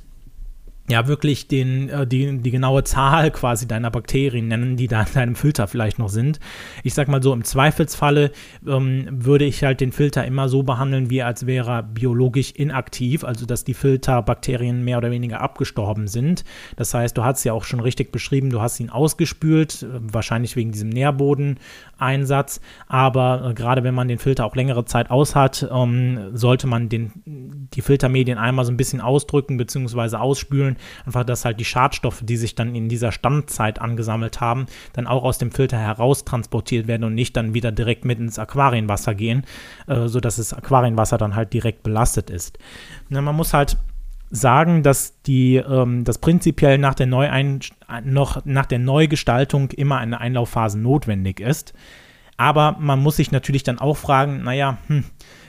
ja 0.89 1.07
wirklich 1.07 1.47
den, 1.47 1.89
äh, 1.89 2.05
die, 2.05 2.37
die 2.37 2.51
genaue 2.51 2.83
Zahl 2.83 3.31
quasi 3.31 3.67
deiner 3.67 3.89
Bakterien 3.89 4.47
nennen, 4.47 4.77
die 4.77 4.87
da 4.87 5.01
in 5.01 5.13
deinem 5.13 5.35
Filter 5.35 5.67
vielleicht 5.67 5.97
noch 5.97 6.09
sind. 6.09 6.39
Ich 6.83 6.93
sag 6.93 7.07
mal 7.07 7.23
so, 7.23 7.33
im 7.33 7.43
Zweifelsfalle 7.43 8.31
ähm, 8.67 9.07
würde 9.09 9.45
ich 9.45 9.63
halt 9.63 9.81
den 9.81 9.91
Filter 9.91 10.25
immer 10.25 10.47
so 10.47 10.63
behandeln, 10.63 11.09
wie 11.09 11.23
als 11.23 11.47
wäre 11.47 11.71
er 11.71 11.83
biologisch 11.83 12.51
inaktiv, 12.51 13.23
also 13.23 13.45
dass 13.45 13.63
die 13.63 13.73
Filterbakterien 13.73 14.83
mehr 14.83 14.99
oder 14.99 15.09
weniger 15.09 15.41
abgestorben 15.41 16.07
sind. 16.07 16.43
Das 16.75 16.93
heißt, 16.93 17.17
du 17.17 17.23
hast 17.23 17.43
ja 17.43 17.53
auch 17.53 17.63
schon 17.63 17.79
richtig 17.79 18.11
beschrieben, 18.11 18.51
du 18.51 18.61
hast 18.61 18.79
ihn 18.79 18.91
ausgespült, 18.91 19.83
äh, 19.83 19.87
wahrscheinlich 20.01 20.55
wegen 20.55 20.71
diesem 20.71 20.89
Nährbodeneinsatz, 20.89 22.61
aber 22.87 23.49
äh, 23.49 23.53
gerade 23.55 23.83
wenn 23.83 23.95
man 23.95 24.07
den 24.07 24.19
Filter 24.19 24.45
auch 24.45 24.55
längere 24.55 24.85
Zeit 24.85 25.09
aus 25.09 25.33
hat, 25.33 25.67
ähm, 25.71 26.29
sollte 26.33 26.67
man 26.67 26.89
den, 26.89 27.11
die 27.25 27.81
Filtermedien 27.81 28.37
einmal 28.37 28.65
so 28.65 28.71
ein 28.71 28.77
bisschen 28.77 29.01
ausdrücken 29.01 29.57
bzw. 29.57 30.17
ausspülen 30.17 30.74
einfach, 31.05 31.23
dass 31.23 31.45
halt 31.45 31.59
die 31.59 31.65
Schadstoffe, 31.65 32.21
die 32.23 32.37
sich 32.37 32.55
dann 32.55 32.75
in 32.75 32.89
dieser 32.89 33.11
Standzeit 33.11 33.79
angesammelt 33.81 34.41
haben, 34.41 34.65
dann 34.93 35.07
auch 35.07 35.23
aus 35.23 35.37
dem 35.37 35.51
Filter 35.51 35.77
heraus 35.77 36.25
transportiert 36.25 36.87
werden 36.87 37.03
und 37.03 37.15
nicht 37.15 37.35
dann 37.37 37.53
wieder 37.53 37.71
direkt 37.71 38.05
mit 38.05 38.19
ins 38.19 38.39
Aquarienwasser 38.39 39.15
gehen, 39.15 39.43
äh, 39.87 40.07
sodass 40.07 40.37
das 40.37 40.53
Aquarienwasser 40.53 41.17
dann 41.17 41.35
halt 41.35 41.53
direkt 41.53 41.83
belastet 41.83 42.29
ist. 42.29 42.57
Na, 43.09 43.21
man 43.21 43.35
muss 43.35 43.53
halt 43.53 43.77
sagen, 44.29 44.83
dass 44.83 45.21
die, 45.23 45.57
ähm, 45.57 46.03
dass 46.03 46.17
prinzipiell 46.17 46.77
nach 46.77 46.95
der, 46.95 47.07
Neuein 47.07 47.59
noch, 48.03 48.43
nach 48.45 48.65
der 48.65 48.79
Neugestaltung 48.79 49.71
immer 49.71 49.97
eine 49.97 50.19
Einlaufphase 50.19 50.79
notwendig 50.79 51.39
ist. 51.39 51.73
Aber 52.37 52.75
man 52.79 53.01
muss 53.01 53.15
sich 53.15 53.31
natürlich 53.31 53.63
dann 53.63 53.79
auch 53.79 53.95
fragen, 53.95 54.43
naja, 54.43 54.77
hm, 54.87 55.05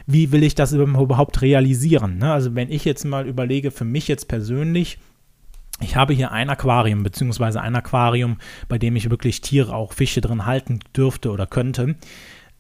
wie 0.07 0.31
will 0.31 0.45
ich 0.45 0.55
das 0.55 0.73
überhaupt 0.73 1.43
realisieren? 1.43 2.19
Ne? 2.19 2.33
Also 2.33 2.55
wenn 2.55 2.71
ich 2.71 2.85
jetzt 2.85 3.05
mal 3.05 3.27
überlege, 3.27 3.71
für 3.71 3.85
mich 3.85 4.07
jetzt 4.07 4.29
persönlich, 4.29 4.99
ich 5.81 5.97
habe 5.97 6.15
hier 6.15 6.33
ein 6.33 6.49
Aquarium, 6.49 7.03
beziehungsweise 7.03 7.61
ein 7.61 7.77
Aquarium, 7.77 8.39
bei 8.69 8.79
dem 8.79 8.97
ich 8.97 9.11
wirklich 9.11 9.41
Tiere, 9.41 9.75
auch 9.75 9.93
Fische 9.93 10.21
drin 10.21 10.47
halten 10.47 10.81
dürfte 10.97 11.31
oder 11.31 11.47
könnte. 11.47 11.97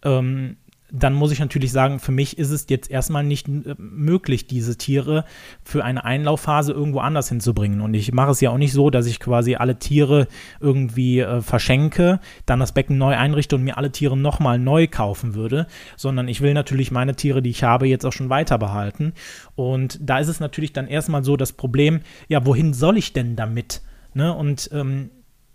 Ähm, 0.02 0.56
dann 0.98 1.14
muss 1.14 1.30
ich 1.30 1.40
natürlich 1.40 1.72
sagen, 1.72 1.98
für 1.98 2.12
mich 2.12 2.38
ist 2.38 2.50
es 2.50 2.66
jetzt 2.68 2.90
erstmal 2.90 3.22
nicht 3.22 3.48
äh, 3.48 3.74
möglich, 3.78 4.46
diese 4.46 4.76
Tiere 4.76 5.24
für 5.62 5.84
eine 5.84 6.04
Einlaufphase 6.04 6.72
irgendwo 6.72 7.00
anders 7.00 7.28
hinzubringen. 7.28 7.80
Und 7.80 7.94
ich 7.94 8.12
mache 8.12 8.30
es 8.30 8.40
ja 8.40 8.50
auch 8.50 8.58
nicht 8.58 8.72
so, 8.72 8.90
dass 8.90 9.06
ich 9.06 9.20
quasi 9.20 9.56
alle 9.56 9.78
Tiere 9.78 10.26
irgendwie 10.60 11.20
äh, 11.20 11.42
verschenke, 11.42 12.20
dann 12.46 12.60
das 12.60 12.72
Becken 12.72 12.98
neu 12.98 13.16
einrichte 13.16 13.56
und 13.56 13.64
mir 13.64 13.76
alle 13.76 13.92
Tiere 13.92 14.16
nochmal 14.16 14.58
neu 14.58 14.86
kaufen 14.86 15.34
würde, 15.34 15.66
sondern 15.96 16.28
ich 16.28 16.40
will 16.40 16.54
natürlich 16.54 16.90
meine 16.90 17.14
Tiere, 17.14 17.42
die 17.42 17.50
ich 17.50 17.62
habe, 17.62 17.86
jetzt 17.86 18.06
auch 18.06 18.12
schon 18.12 18.30
weiter 18.30 18.58
behalten. 18.58 19.12
Und 19.54 19.98
da 20.00 20.18
ist 20.18 20.28
es 20.28 20.40
natürlich 20.40 20.72
dann 20.72 20.88
erstmal 20.88 21.24
so 21.24 21.36
das 21.36 21.52
Problem, 21.52 22.00
ja, 22.28 22.46
wohin 22.46 22.72
soll 22.72 22.96
ich 22.96 23.12
denn 23.12 23.36
damit? 23.36 23.82
Ne? 24.14 24.34
Und 24.34 24.70
ähm, 24.72 25.10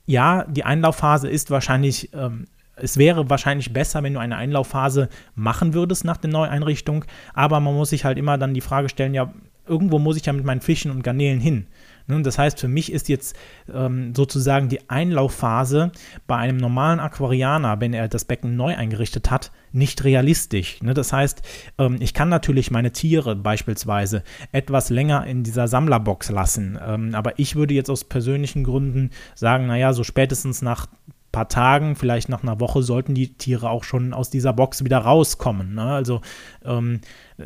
ja, 0.05 0.45
die 0.45 0.63
Einlaufphase 0.65 1.29
ist 1.29 1.50
wahrscheinlich 1.51 2.13
ähm, 2.13 2.48
es 2.75 2.97
wäre 2.97 3.29
wahrscheinlich 3.29 3.73
besser, 3.73 4.03
wenn 4.03 4.13
du 4.13 4.19
eine 4.19 4.37
Einlaufphase 4.37 5.09
machen 5.35 5.73
würdest 5.73 6.05
nach 6.05 6.17
der 6.17 6.29
Neueinrichtung, 6.29 7.05
aber 7.33 7.59
man 7.59 7.75
muss 7.75 7.89
sich 7.89 8.05
halt 8.05 8.17
immer 8.17 8.37
dann 8.37 8.53
die 8.53 8.61
Frage 8.61 8.89
stellen, 8.89 9.13
ja, 9.13 9.33
irgendwo 9.67 9.99
muss 9.99 10.17
ich 10.17 10.25
ja 10.25 10.33
mit 10.33 10.45
meinen 10.45 10.61
Fischen 10.61 10.91
und 10.91 11.03
Garnelen 11.03 11.39
hin. 11.39 11.67
Ne, 12.07 12.21
das 12.23 12.37
heißt, 12.37 12.59
für 12.59 12.67
mich 12.67 12.91
ist 12.91 13.09
jetzt 13.09 13.35
ähm, 13.73 14.13
sozusagen 14.15 14.69
die 14.69 14.89
Einlaufphase 14.89 15.91
bei 16.27 16.35
einem 16.35 16.57
normalen 16.57 16.99
Aquarianer, 16.99 17.79
wenn 17.79 17.93
er 17.93 18.07
das 18.07 18.25
Becken 18.25 18.55
neu 18.55 18.75
eingerichtet 18.75 19.31
hat, 19.31 19.51
nicht 19.71 20.03
realistisch. 20.03 20.81
Ne? 20.81 20.93
Das 20.93 21.13
heißt, 21.13 21.41
ähm, 21.77 21.97
ich 21.99 22.13
kann 22.13 22.27
natürlich 22.29 22.71
meine 22.71 22.91
Tiere 22.91 23.35
beispielsweise 23.35 24.23
etwas 24.51 24.89
länger 24.89 25.25
in 25.25 25.43
dieser 25.43 25.67
Sammlerbox 25.67 26.31
lassen, 26.31 26.77
ähm, 26.85 27.15
aber 27.15 27.39
ich 27.39 27.55
würde 27.55 27.73
jetzt 27.73 27.89
aus 27.89 28.03
persönlichen 28.03 28.63
Gründen 28.63 29.11
sagen, 29.35 29.67
naja, 29.67 29.93
so 29.93 30.03
spätestens 30.03 30.61
nach 30.61 30.87
paar 31.31 31.47
Tagen, 31.47 31.95
vielleicht 31.95 32.29
nach 32.29 32.43
einer 32.43 32.59
Woche, 32.59 32.83
sollten 32.83 33.13
die 33.13 33.33
Tiere 33.33 33.69
auch 33.69 33.83
schon 33.83 34.13
aus 34.13 34.29
dieser 34.29 34.53
Box 34.53 34.83
wieder 34.83 35.00
rauskommen. 35.00 35.75
Ne? 35.75 35.83
Also 35.83 36.21
ähm, 36.65 37.01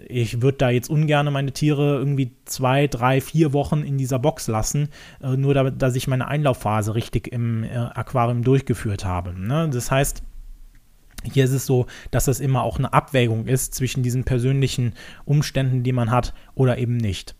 ich 0.07 0.41
würde 0.41 0.57
da 0.57 0.69
jetzt 0.69 0.89
ungern 0.89 1.31
meine 1.31 1.51
Tiere 1.51 1.97
irgendwie 1.97 2.35
zwei, 2.45 2.87
drei, 2.87 3.21
vier 3.21 3.53
Wochen 3.53 3.83
in 3.83 3.97
dieser 3.97 4.19
Box 4.19 4.47
lassen, 4.47 4.89
äh, 5.21 5.37
nur 5.37 5.53
damit, 5.53 5.81
dass 5.81 5.95
ich 5.95 6.07
meine 6.07 6.27
Einlaufphase 6.27 6.95
richtig 6.95 7.31
im 7.31 7.63
äh, 7.63 7.75
Aquarium 7.75 8.43
durchgeführt 8.43 9.05
habe. 9.05 9.33
Ne? 9.39 9.69
Das 9.71 9.91
heißt, 9.91 10.23
hier 11.31 11.45
ist 11.45 11.51
es 11.51 11.65
so, 11.65 11.87
dass 12.11 12.25
das 12.25 12.39
immer 12.39 12.63
auch 12.63 12.77
eine 12.77 12.93
Abwägung 12.93 13.47
ist 13.47 13.73
zwischen 13.73 14.03
diesen 14.03 14.23
persönlichen 14.23 14.93
Umständen, 15.25 15.83
die 15.83 15.91
man 15.91 16.11
hat 16.11 16.33
oder 16.53 16.77
eben 16.77 16.97
nicht. 16.97 17.35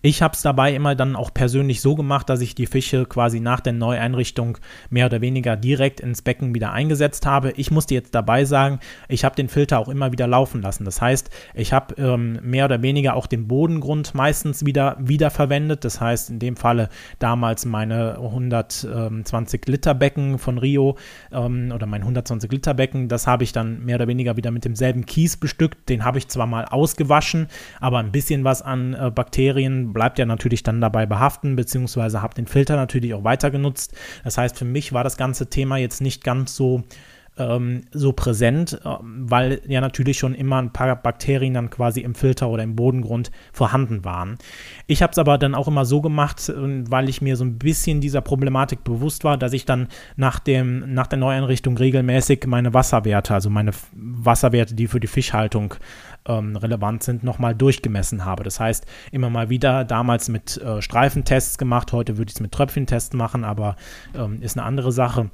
Ich 0.00 0.22
habe 0.22 0.34
es 0.34 0.42
dabei 0.42 0.74
immer 0.74 0.94
dann 0.94 1.16
auch 1.16 1.34
persönlich 1.34 1.80
so 1.80 1.96
gemacht, 1.96 2.28
dass 2.28 2.40
ich 2.40 2.54
die 2.54 2.66
Fische 2.66 3.04
quasi 3.04 3.40
nach 3.40 3.58
der 3.58 3.72
Neueinrichtung 3.72 4.58
mehr 4.90 5.06
oder 5.06 5.20
weniger 5.20 5.56
direkt 5.56 5.98
ins 5.98 6.22
Becken 6.22 6.54
wieder 6.54 6.70
eingesetzt 6.70 7.26
habe. 7.26 7.52
Ich 7.56 7.72
musste 7.72 7.94
jetzt 7.94 8.14
dabei 8.14 8.44
sagen, 8.44 8.78
ich 9.08 9.24
habe 9.24 9.34
den 9.34 9.48
Filter 9.48 9.80
auch 9.80 9.88
immer 9.88 10.12
wieder 10.12 10.28
laufen 10.28 10.62
lassen. 10.62 10.84
Das 10.84 11.00
heißt, 11.00 11.30
ich 11.52 11.72
habe 11.72 11.96
ähm, 12.00 12.38
mehr 12.42 12.66
oder 12.66 12.80
weniger 12.80 13.16
auch 13.16 13.26
den 13.26 13.48
Bodengrund 13.48 14.14
meistens 14.14 14.64
wieder 14.64 14.96
wiederverwendet. 15.00 15.84
Das 15.84 16.00
heißt, 16.00 16.30
in 16.30 16.38
dem 16.38 16.54
Falle 16.54 16.90
damals 17.18 17.64
meine 17.64 18.18
120 18.18 19.66
Liter 19.66 19.94
Becken 19.94 20.38
von 20.38 20.58
Rio 20.58 20.96
ähm, 21.32 21.72
oder 21.74 21.86
mein 21.86 22.02
120 22.02 22.52
Liter 22.52 22.74
Becken, 22.74 23.08
das 23.08 23.26
habe 23.26 23.42
ich 23.42 23.50
dann 23.50 23.84
mehr 23.84 23.96
oder 23.96 24.06
weniger 24.06 24.36
wieder 24.36 24.52
mit 24.52 24.64
demselben 24.64 25.06
Kies 25.06 25.36
bestückt. 25.36 25.88
Den 25.88 26.04
habe 26.04 26.18
ich 26.18 26.28
zwar 26.28 26.46
mal 26.46 26.66
ausgewaschen, 26.66 27.48
aber 27.80 27.98
ein 27.98 28.12
bisschen 28.12 28.44
was 28.44 28.62
an 28.62 28.94
äh, 28.94 29.10
Bakterien 29.10 29.87
bleibt 29.92 30.18
ja 30.18 30.26
natürlich 30.26 30.62
dann 30.62 30.80
dabei 30.80 31.06
behaften, 31.06 31.56
beziehungsweise 31.56 32.22
habe 32.22 32.34
den 32.34 32.46
Filter 32.46 32.76
natürlich 32.76 33.14
auch 33.14 33.24
weiter 33.24 33.50
genutzt. 33.50 33.96
Das 34.24 34.38
heißt, 34.38 34.56
für 34.56 34.64
mich 34.64 34.92
war 34.92 35.04
das 35.04 35.16
ganze 35.16 35.48
Thema 35.48 35.76
jetzt 35.76 36.00
nicht 36.00 36.24
ganz 36.24 36.54
so 36.54 36.84
ähm, 37.38 37.82
so 37.92 38.12
präsent, 38.12 38.80
äh, 38.84 38.88
weil 39.00 39.60
ja 39.66 39.80
natürlich 39.80 40.18
schon 40.18 40.34
immer 40.34 40.60
ein 40.60 40.72
paar 40.72 40.94
Bakterien 40.96 41.54
dann 41.54 41.70
quasi 41.70 42.00
im 42.00 42.14
Filter 42.14 42.48
oder 42.48 42.62
im 42.62 42.76
Bodengrund 42.76 43.30
vorhanden 43.52 44.04
waren. 44.04 44.38
Ich 44.86 45.02
habe 45.02 45.12
es 45.12 45.18
aber 45.18 45.38
dann 45.38 45.54
auch 45.54 45.68
immer 45.68 45.84
so 45.84 46.00
gemacht, 46.00 46.48
äh, 46.48 46.54
weil 46.90 47.08
ich 47.08 47.22
mir 47.22 47.36
so 47.36 47.44
ein 47.44 47.58
bisschen 47.58 48.00
dieser 48.00 48.20
Problematik 48.20 48.84
bewusst 48.84 49.24
war, 49.24 49.36
dass 49.36 49.52
ich 49.52 49.64
dann 49.64 49.88
nach, 50.16 50.38
dem, 50.38 50.92
nach 50.92 51.06
der 51.06 51.18
Neueinrichtung 51.18 51.76
regelmäßig 51.76 52.46
meine 52.46 52.74
Wasserwerte, 52.74 53.34
also 53.34 53.50
meine 53.50 53.72
Wasserwerte, 53.94 54.74
die 54.74 54.88
für 54.88 55.00
die 55.00 55.06
Fischhaltung 55.06 55.74
ähm, 56.26 56.56
relevant 56.56 57.02
sind, 57.02 57.24
nochmal 57.24 57.54
durchgemessen 57.54 58.24
habe. 58.24 58.44
Das 58.44 58.60
heißt, 58.60 58.86
immer 59.12 59.30
mal 59.30 59.48
wieder 59.48 59.84
damals 59.84 60.28
mit 60.28 60.58
äh, 60.58 60.82
Streifentests 60.82 61.58
gemacht, 61.58 61.92
heute 61.92 62.18
würde 62.18 62.30
ich 62.30 62.36
es 62.36 62.40
mit 62.40 62.52
Tröpfchentests 62.52 63.14
machen, 63.14 63.44
aber 63.44 63.76
ähm, 64.14 64.42
ist 64.42 64.56
eine 64.56 64.66
andere 64.66 64.92
Sache 64.92 65.30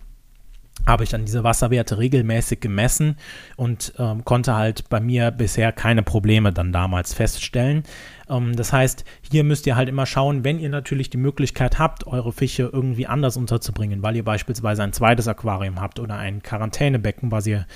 habe 0.87 1.05
ich 1.05 1.11
dann 1.11 1.25
diese 1.25 1.45
Wasserwerte 1.45 1.99
regelmäßig 1.99 2.61
gemessen 2.61 3.17
und 3.57 3.95
ähm, 3.99 4.25
konnte 4.25 4.55
halt 4.55 4.89
bei 4.91 5.01
mir 5.01 5.31
bisher 5.31 5.73
keine 5.73 6.03
Probleme 6.03 6.53
dann 6.53 6.73
damals 6.73 7.15
feststellen. 7.15 7.85
Ähm, 8.29 8.57
das 8.57 8.73
heißt, 8.73 9.05
hier 9.31 9.45
müsst 9.45 9.67
ihr 9.67 9.77
halt 9.77 9.89
immer 9.89 10.07
schauen, 10.07 10.45
wenn 10.45 10.59
ihr 10.59 10.69
natürlich 10.69 11.11
die 11.11 11.17
Möglichkeit 11.17 11.79
habt, 11.79 12.07
eure 12.07 12.33
Fische 12.33 12.71
irgendwie 12.73 13.07
anders 13.07 13.37
unterzubringen, 13.37 14.03
weil 14.03 14.17
ihr 14.17 14.25
beispielsweise 14.25 14.83
ein 14.83 14.93
zweites 14.93 15.29
Aquarium 15.29 15.81
habt 15.81 16.01
oder 16.01 16.17
ein 16.17 16.43
Quarantänebecken, 16.43 17.31
was 17.31 17.47
ihr 17.47 17.67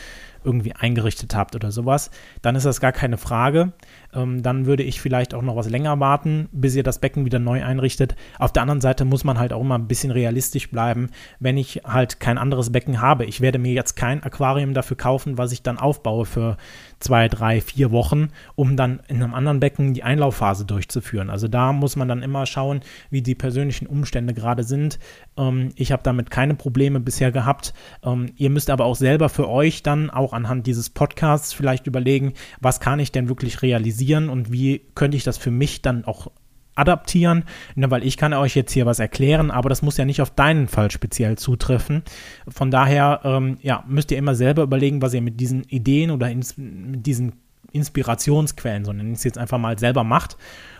irgendwie 0.45 0.73
eingerichtet 0.73 1.35
habt 1.35 1.55
oder 1.57 1.71
sowas, 1.71 2.11
dann 2.43 2.57
ist 2.57 2.64
das 2.64 2.81
gar 2.81 2.93
keine 2.93 3.19
Frage. 3.19 3.73
Ähm, 4.14 4.43
dann 4.43 4.67
würde 4.67 4.83
ich 4.83 5.00
vielleicht 5.00 5.35
auch 5.35 5.43
noch 5.43 5.57
was 5.57 5.69
länger 5.69 5.99
warten, 6.00 6.49
bis 6.52 6.75
ihr 6.75 6.83
das 6.83 7.00
Becken 7.00 7.25
wieder 7.25 7.38
neu 7.38 7.62
einrichtet. 7.62 8.17
Auf 8.38 8.52
der 8.52 8.62
anderen 8.62 8.81
Seite 8.81 9.05
muss 9.05 9.25
man 9.25 9.38
halt 9.38 9.52
auch 9.52 9.61
immer 9.61 9.76
ein 9.76 9.88
bisschen 9.88 10.11
realistisch 10.11 10.71
bleiben, 10.71 11.11
wenn 11.40 11.57
ich 11.57 11.83
halt 11.85 12.21
kein 12.21 12.38
anderes 12.38 12.71
Becken 12.73 13.00
habe. 13.00 13.26
Ich 13.26 13.40
werde 13.40 13.59
mir 13.59 13.73
jetzt 13.73 13.97
kein 13.97 14.23
Aquarium 14.23 14.75
dafür 14.75 14.97
kaufen, 14.97 15.38
was 15.38 15.52
ich 15.52 15.62
dann 15.62 15.78
aufbaue 15.78 16.25
für 16.25 16.57
zwei, 17.00 17.28
drei, 17.28 17.61
vier 17.61 17.90
Wochen, 17.90 18.28
um 18.55 18.76
dann 18.76 19.00
in 19.09 19.23
einem 19.23 19.35
anderen 19.35 19.61
Becken 19.61 19.95
die 19.95 20.02
Einlaufphase 20.02 20.64
durchzuführen. 20.64 21.31
Also 21.31 21.49
da 21.49 21.73
muss 21.73 21.97
man 21.97 22.09
dann 22.09 22.23
immer 22.23 22.47
schauen, 22.47 22.81
wie 23.11 23.23
die 23.23 23.35
persönlichen 23.35 23.87
Umstände 23.87 24.35
gerade 24.35 24.64
sind. 24.64 24.99
Ähm, 25.37 25.71
ich 25.76 25.93
habe 25.93 26.02
damit 26.02 26.31
keine 26.31 26.55
Probleme 26.55 27.00
bisher 27.00 27.33
gehabt. 27.33 27.75
Ähm, 28.02 28.33
ihr 28.37 28.50
müsst 28.50 28.71
aber 28.71 28.85
auch 28.85 28.97
selber 28.97 29.28
für 29.28 29.49
euch 29.49 29.83
dann 29.83 30.11
auch 30.11 30.33
anhand 30.33 30.67
dieses 30.67 30.90
Podcasts 30.90 31.52
vielleicht 31.52 31.87
überlegen, 31.87 32.35
was 32.61 32.81
kann 32.81 33.00
ich 33.00 33.12
denn 33.12 33.28
wirklich 33.28 33.62
realisieren 33.62 34.28
und 34.28 34.52
wie 34.52 34.83
könnte 34.95 35.17
ich 35.17 35.25
das 35.25 35.38
für 35.38 35.50
mich 35.50 35.83
dann 35.83 36.05
auch 36.05 36.31
adaptieren, 36.78 37.44
ne, 37.75 37.90
weil 37.90 38.04
ich 38.04 38.16
kann 38.16 38.32
euch 38.32 38.54
jetzt 38.54 38.73
hier 38.73 38.87
was 38.87 38.99
erklären, 38.99 39.50
aber 39.50 39.68
das 39.68 39.82
muss 39.82 39.97
ja 39.97 40.04
nicht 40.04 40.23
auf 40.23 40.30
deinen 40.30 40.68
Fall 40.68 40.90
speziell 40.90 41.37
zutreffen. 41.37 42.02
Von 42.49 42.70
daher 42.70 43.20
ähm, 43.25 43.58
ja, 43.62 43.85
müsst 43.87 44.11
ihr 44.11 44.18
immer 44.18 44.35
selber 44.35 44.62
überlegen, 44.62 45.02
was 45.02 45.14
ihr 45.14 45.23
mit 45.23 45.40
diesen 45.40 45.64
Ideen 45.64 46.11
oder 46.11 46.30
ins, 46.30 46.56
mit 46.56 47.06
diesen 47.06 47.32
Inspirationsquellen, 47.73 48.85
sondern 48.85 49.12
es 49.12 49.25
jetzt 49.25 49.38
einfach 49.38 49.58
mal 49.58 49.78
selber 49.78 50.04
macht 50.04 50.37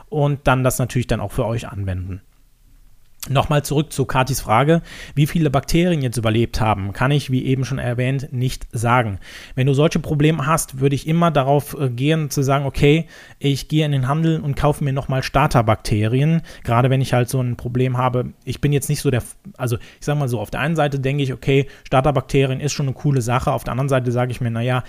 und 0.09 0.47
dann 0.47 0.65
das 0.65 0.79
natürlich 0.79 1.07
dann 1.07 1.21
auch 1.21 1.33
für 1.33 1.47
euch 1.47 1.69
anwenden. 1.69 2.23
Nochmal 3.29 3.65
zurück 3.65 3.93
zu 3.93 4.05
Katis 4.05 4.41
Frage, 4.41 4.81
wie 5.17 5.27
viele 5.27 5.51
Bakterien 5.51 6.03
jetzt 6.03 6.17
überlebt 6.17 6.61
haben, 6.61 6.93
kann 6.93 7.11
ich, 7.11 7.33
wie 7.33 7.45
eben 7.45 7.65
schon 7.65 7.81
erwähnt, 7.81 8.33
nicht 8.33 8.67
sagen. 8.73 9.19
Wenn 9.57 9.67
du 9.67 9.75
solche 9.75 9.99
Probleme 9.99 10.47
hast, 10.47 10.79
würde 10.79 10.95
ich 10.95 11.09
immer 11.09 11.33
darauf 11.33 11.77
äh, 11.79 11.91
gehen 11.91 12.31
zu 12.31 12.43
sagen, 12.43 12.65
okay, 12.65 13.07
ich 13.41 13.67
gehe 13.67 13.85
in 13.85 13.91
den 13.91 14.07
Handel 14.07 14.41
und 14.41 14.55
kaufe 14.55 14.85
mir 14.85 14.93
nochmal 14.93 15.25
Starterbakterien, 15.25 16.43
gerade 16.63 16.91
wenn 16.91 17.01
ich 17.01 17.13
halt 17.13 17.29
so 17.29 17.41
ein 17.41 17.57
Problem 17.57 17.99
habe. 17.99 18.33
Ich 18.45 18.61
bin 18.61 18.73
jetzt 18.73 18.89
nicht 18.89 19.03
so 19.03 19.11
der, 19.11 19.25
also 19.57 19.77
ich 19.77 20.07
sage 20.07 20.19
mal 20.19 20.29
so, 20.29 20.39
auf 20.39 20.51
der 20.51 20.61
einen 20.61 20.77
Seite 20.77 21.01
denke 21.01 21.25
ich, 21.25 21.33
okay, 21.33 21.67
Starterbakterien 21.85 22.61
ist 22.61 22.73
schon 22.73 22.87
eine 22.87 22.95
coole 22.95 23.21
Sache, 23.21 23.53
auf 23.53 23.65
der 23.65 23.73
anderen 23.73 23.89
Seite 23.89 24.13
sage 24.13 24.31
ich 24.31 24.41
mir, 24.41 24.51
naja, 24.51 24.85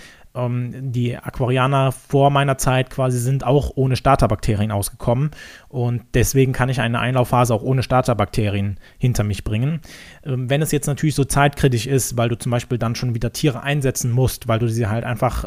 ähm, 0.46 0.91
die 0.91 1.17
Aquarianer 1.17 1.91
vor 1.91 2.29
meiner 2.29 2.58
Zeit 2.58 2.89
quasi 2.89 3.19
sind 3.19 3.46
auch 3.46 3.72
ohne 3.75 3.96
Starterbakterien 3.96 4.72
ausgekommen 4.72 5.31
und 5.67 6.01
deswegen 6.13 6.53
kann 6.53 6.69
ich 6.69 6.81
eine 6.81 7.00
Einlaufphase 7.00 7.53
auch 7.53 7.63
ohne 7.63 7.84
Starterbakterien 7.84 8.79
hinter 8.98 9.24
mich 9.24 9.43
bringen. 9.43 9.81
Ähm, 10.24 10.50
wenn 10.50 10.62
es 10.62 10.72
jetzt 10.72 10.88
natürlich 10.88 11.15
so 11.15 11.24
zeitkritisch 11.24 11.88
ist, 11.88 12.17
weil 12.17 12.29
du 12.29 12.38
zum 12.38 12.51
Beispiel 12.51 12.77
dann 12.77 12.96
schon 12.96 13.15
wieder 13.15 13.34
Tiere 13.34 13.62
einsetzen 13.62 14.12
musst, 14.12 14.48
weil 14.48 14.60
du 14.60 14.67
sie 14.67 14.88
halt 14.88 15.03
einfach 15.03 15.46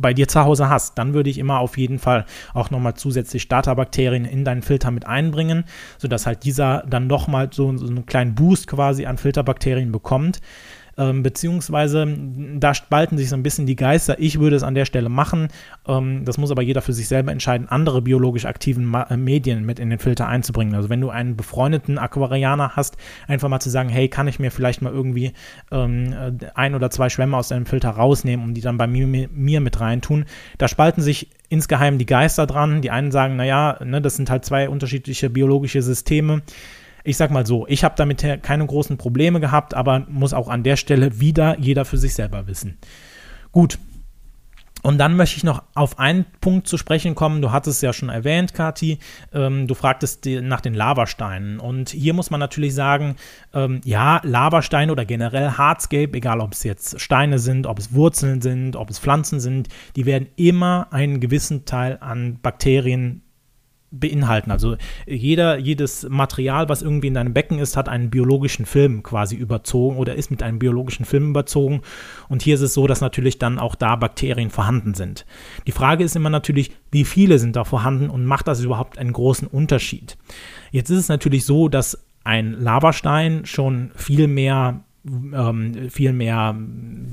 bei 0.00 0.14
dir 0.14 0.28
zu 0.28 0.44
Hause 0.44 0.68
hast, 0.68 0.96
dann 0.98 1.14
würde 1.14 1.30
ich 1.30 1.38
immer 1.38 1.58
auf 1.58 1.76
jeden 1.76 1.98
Fall 1.98 2.24
auch 2.54 2.70
nochmal 2.70 2.94
zusätzlich 2.94 3.42
Starterbakterien 3.42 4.24
in 4.24 4.44
deinen 4.44 4.62
Filter 4.62 4.90
mit 4.90 5.06
einbringen, 5.06 5.64
sodass 5.98 6.26
halt 6.26 6.44
dieser 6.44 6.84
dann 6.88 7.06
nochmal 7.06 7.50
so, 7.52 7.76
so 7.76 7.86
einen 7.86 8.06
kleinen 8.06 8.34
Boost 8.34 8.66
quasi 8.66 9.06
an 9.06 9.18
Filterbakterien 9.18 9.92
bekommt 9.92 10.40
ähm, 10.98 11.22
beziehungsweise 11.22 12.06
da 12.58 12.74
spalten 12.74 13.18
sich 13.18 13.28
so 13.28 13.36
ein 13.36 13.42
bisschen 13.42 13.66
die 13.66 13.76
Geister. 13.76 14.18
Ich 14.18 14.40
würde 14.40 14.56
es 14.56 14.62
an 14.62 14.74
der 14.74 14.84
Stelle 14.84 15.08
machen. 15.08 15.48
Ähm, 15.86 16.24
das 16.24 16.38
muss 16.38 16.50
aber 16.50 16.62
jeder 16.62 16.82
für 16.82 16.92
sich 16.92 17.08
selber 17.08 17.32
entscheiden, 17.32 17.68
andere 17.68 18.02
biologisch 18.02 18.44
aktiven 18.44 18.84
Ma 18.84 19.02
äh, 19.04 19.16
Medien 19.16 19.64
mit 19.64 19.78
in 19.78 19.90
den 19.90 19.98
Filter 19.98 20.28
einzubringen. 20.28 20.74
Also 20.74 20.88
wenn 20.88 21.00
du 21.00 21.10
einen 21.10 21.36
befreundeten 21.36 21.98
Aquarianer 21.98 22.76
hast, 22.76 22.96
einfach 23.26 23.48
mal 23.48 23.60
zu 23.60 23.70
sagen, 23.70 23.88
hey, 23.88 24.08
kann 24.08 24.28
ich 24.28 24.38
mir 24.38 24.50
vielleicht 24.50 24.82
mal 24.82 24.92
irgendwie 24.92 25.32
ähm, 25.70 26.12
äh, 26.12 26.46
ein 26.54 26.74
oder 26.74 26.90
zwei 26.90 27.08
Schwämme 27.08 27.36
aus 27.36 27.48
deinem 27.48 27.66
Filter 27.66 27.90
rausnehmen, 27.90 28.44
um 28.44 28.54
die 28.54 28.60
dann 28.60 28.78
bei 28.78 28.86
mir, 28.86 29.06
mir 29.06 29.60
mit 29.60 29.80
reintun. 29.80 30.24
Da 30.58 30.68
spalten 30.68 31.02
sich 31.02 31.28
insgeheim 31.48 31.98
die 31.98 32.06
Geister 32.06 32.46
dran. 32.46 32.80
Die 32.80 32.90
einen 32.90 33.10
sagen, 33.10 33.36
naja, 33.36 33.78
ne, 33.84 34.00
das 34.00 34.16
sind 34.16 34.30
halt 34.30 34.44
zwei 34.44 34.68
unterschiedliche 34.68 35.30
biologische 35.30 35.82
Systeme 35.82 36.42
ich 37.04 37.16
sag 37.16 37.30
mal 37.30 37.46
so, 37.46 37.66
ich 37.68 37.84
habe 37.84 37.94
damit 37.96 38.24
keine 38.42 38.66
großen 38.66 38.96
Probleme 38.98 39.40
gehabt, 39.40 39.74
aber 39.74 40.06
muss 40.08 40.32
auch 40.32 40.48
an 40.48 40.62
der 40.62 40.76
Stelle 40.76 41.20
wieder 41.20 41.58
jeder 41.58 41.84
für 41.84 41.98
sich 41.98 42.14
selber 42.14 42.46
wissen. 42.46 42.78
Gut. 43.52 43.78
Und 44.82 44.96
dann 44.96 45.14
möchte 45.14 45.36
ich 45.36 45.44
noch 45.44 45.62
auf 45.74 45.98
einen 45.98 46.24
Punkt 46.40 46.66
zu 46.66 46.78
sprechen 46.78 47.14
kommen. 47.14 47.42
Du 47.42 47.52
hattest 47.52 47.76
es 47.76 47.82
ja 47.82 47.92
schon 47.92 48.08
erwähnt, 48.08 48.54
Kati. 48.54 48.98
Ähm, 49.32 49.66
du 49.66 49.74
fragtest 49.74 50.24
nach 50.24 50.62
den 50.62 50.72
Lavasteinen. 50.72 51.60
Und 51.60 51.90
hier 51.90 52.14
muss 52.14 52.30
man 52.30 52.40
natürlich 52.40 52.74
sagen, 52.74 53.16
ähm, 53.52 53.82
ja, 53.84 54.20
Lavasteine 54.24 54.90
oder 54.90 55.04
generell 55.04 55.50
Hardscape, 55.50 56.16
egal 56.16 56.40
ob 56.40 56.52
es 56.52 56.64
jetzt 56.64 56.98
Steine 56.98 57.38
sind, 57.38 57.66
ob 57.66 57.78
es 57.78 57.92
Wurzeln 57.92 58.40
sind, 58.40 58.74
ob 58.74 58.88
es 58.88 58.98
Pflanzen 58.98 59.38
sind, 59.38 59.68
die 59.96 60.06
werden 60.06 60.28
immer 60.36 60.88
einen 60.92 61.20
gewissen 61.20 61.66
Teil 61.66 61.98
an 62.00 62.38
Bakterien 62.40 63.22
beinhalten. 63.90 64.50
Also 64.50 64.76
jeder, 65.06 65.58
jedes 65.58 66.08
Material, 66.08 66.68
was 66.68 66.82
irgendwie 66.82 67.08
in 67.08 67.14
deinem 67.14 67.34
Becken 67.34 67.58
ist, 67.58 67.76
hat 67.76 67.88
einen 67.88 68.10
biologischen 68.10 68.66
Film 68.66 69.02
quasi 69.02 69.36
überzogen 69.36 69.96
oder 69.96 70.14
ist 70.14 70.30
mit 70.30 70.42
einem 70.42 70.58
biologischen 70.58 71.04
Film 71.04 71.30
überzogen. 71.30 71.82
Und 72.28 72.42
hier 72.42 72.54
ist 72.54 72.60
es 72.60 72.74
so, 72.74 72.86
dass 72.86 73.00
natürlich 73.00 73.38
dann 73.38 73.58
auch 73.58 73.74
da 73.74 73.96
Bakterien 73.96 74.50
vorhanden 74.50 74.94
sind. 74.94 75.26
Die 75.66 75.72
Frage 75.72 76.04
ist 76.04 76.16
immer 76.16 76.30
natürlich, 76.30 76.70
wie 76.90 77.04
viele 77.04 77.38
sind 77.38 77.56
da 77.56 77.64
vorhanden 77.64 78.10
und 78.10 78.24
macht 78.24 78.48
das 78.48 78.60
überhaupt 78.60 78.98
einen 78.98 79.12
großen 79.12 79.48
Unterschied? 79.48 80.16
Jetzt 80.70 80.90
ist 80.90 80.98
es 80.98 81.08
natürlich 81.08 81.44
so, 81.44 81.68
dass 81.68 82.06
ein 82.22 82.52
Lavastein 82.52 83.46
schon 83.46 83.90
viel 83.96 84.28
mehr 84.28 84.84
ähm, 85.06 85.90
viel 85.90 86.12
mehr 86.12 86.56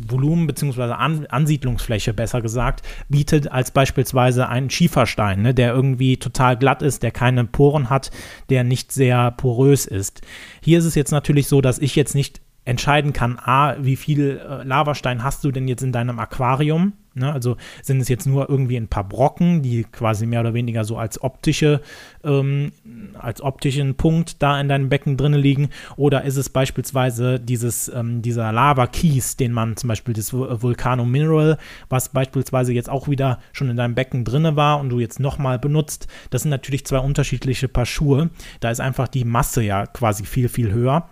Volumen 0.08 0.48
bzw. 0.48 0.82
An 0.94 1.26
Ansiedlungsfläche, 1.28 2.14
besser 2.14 2.42
gesagt, 2.42 2.82
bietet 3.10 3.52
als 3.52 3.72
beispielsweise 3.72 4.50
ein 4.50 4.70
Schieferstein, 4.70 5.42
ne, 5.42 5.54
der 5.54 5.74
irgendwie 5.74 6.18
total 6.18 6.58
glatt 6.58 6.82
ist, 6.82 7.04
der 7.04 7.12
keine 7.12 7.46
Poren 7.46 7.90
hat, 7.90 8.12
der 8.50 8.64
nicht 8.64 8.92
sehr 8.92 9.32
porös 9.32 9.86
ist. 9.86 10.22
Hier 10.62 10.80
ist 10.80 10.86
es 10.86 10.96
jetzt 10.96 11.12
natürlich 11.12 11.48
so, 11.48 11.62
dass 11.62 11.80
ich 11.80 11.96
jetzt 11.96 12.16
nicht 12.16 12.42
entscheiden 12.68 13.14
kann, 13.14 13.40
a, 13.40 13.76
wie 13.80 13.96
viel 13.96 14.42
äh, 14.46 14.64
Lavastein 14.64 15.24
hast 15.24 15.44
du 15.46 15.52
denn 15.52 15.70
jetzt 15.70 15.84
in 15.84 15.94
deinem 15.94 16.20
Aquarium? 16.20 16.94
Ne? 17.14 17.32
Also 17.32 17.56
sind 17.82 18.02
es 18.02 18.10
jetzt 18.10 18.28
nur 18.28 18.50
irgendwie 18.50 18.76
ein 18.76 18.90
paar 18.90 19.08
Brocken, 19.08 19.62
die 19.62 19.86
quasi 19.86 20.26
mehr 20.26 20.42
oder 20.42 20.54
weniger 20.54 20.84
so 20.84 20.98
als 20.98 21.24
optische, 21.24 21.80
ähm, 22.26 22.74
als 23.18 23.42
optischen 23.42 23.96
Punkt 23.96 24.44
da 24.44 24.60
in 24.60 24.68
deinem 24.68 24.90
Becken 24.90 25.16
drin 25.16 25.34
liegen? 25.34 25.70
Oder 25.96 26.26
ist 26.26 26.36
es 26.36 26.50
beispielsweise 26.50 27.40
dieses, 27.40 27.88
ähm, 27.88 28.22
dieser 28.22 28.52
Lava-Kies, 28.52 29.38
den 29.38 29.54
man 29.54 29.78
zum 29.78 29.88
Beispiel 29.88 30.14
das 30.14 30.34
Vulcano 30.34 31.06
Mineral, 31.06 31.58
was 31.88 32.10
beispielsweise 32.10 32.74
jetzt 32.74 32.90
auch 32.90 33.08
wieder 33.08 33.40
schon 33.54 33.70
in 33.70 33.78
deinem 33.78 33.96
Becken 33.96 34.26
drin 34.26 34.58
war 34.58 34.82
und 34.82 34.90
du 34.90 35.00
jetzt 35.00 35.22
nochmal 35.22 35.58
benutzt? 35.58 36.08
Das 36.32 36.42
sind 36.42 36.52
natürlich 36.52 36.86
zwei 36.86 37.00
unterschiedliche 37.00 37.70
Paar 37.70 37.86
Schuhe. 37.86 38.30
Da 38.60 38.72
ist 38.72 38.82
einfach 38.82 39.08
die 39.08 39.24
Masse 39.24 39.64
ja 39.64 39.86
quasi 39.86 40.26
viel, 40.26 40.50
viel 40.50 40.74
höher. 40.74 41.08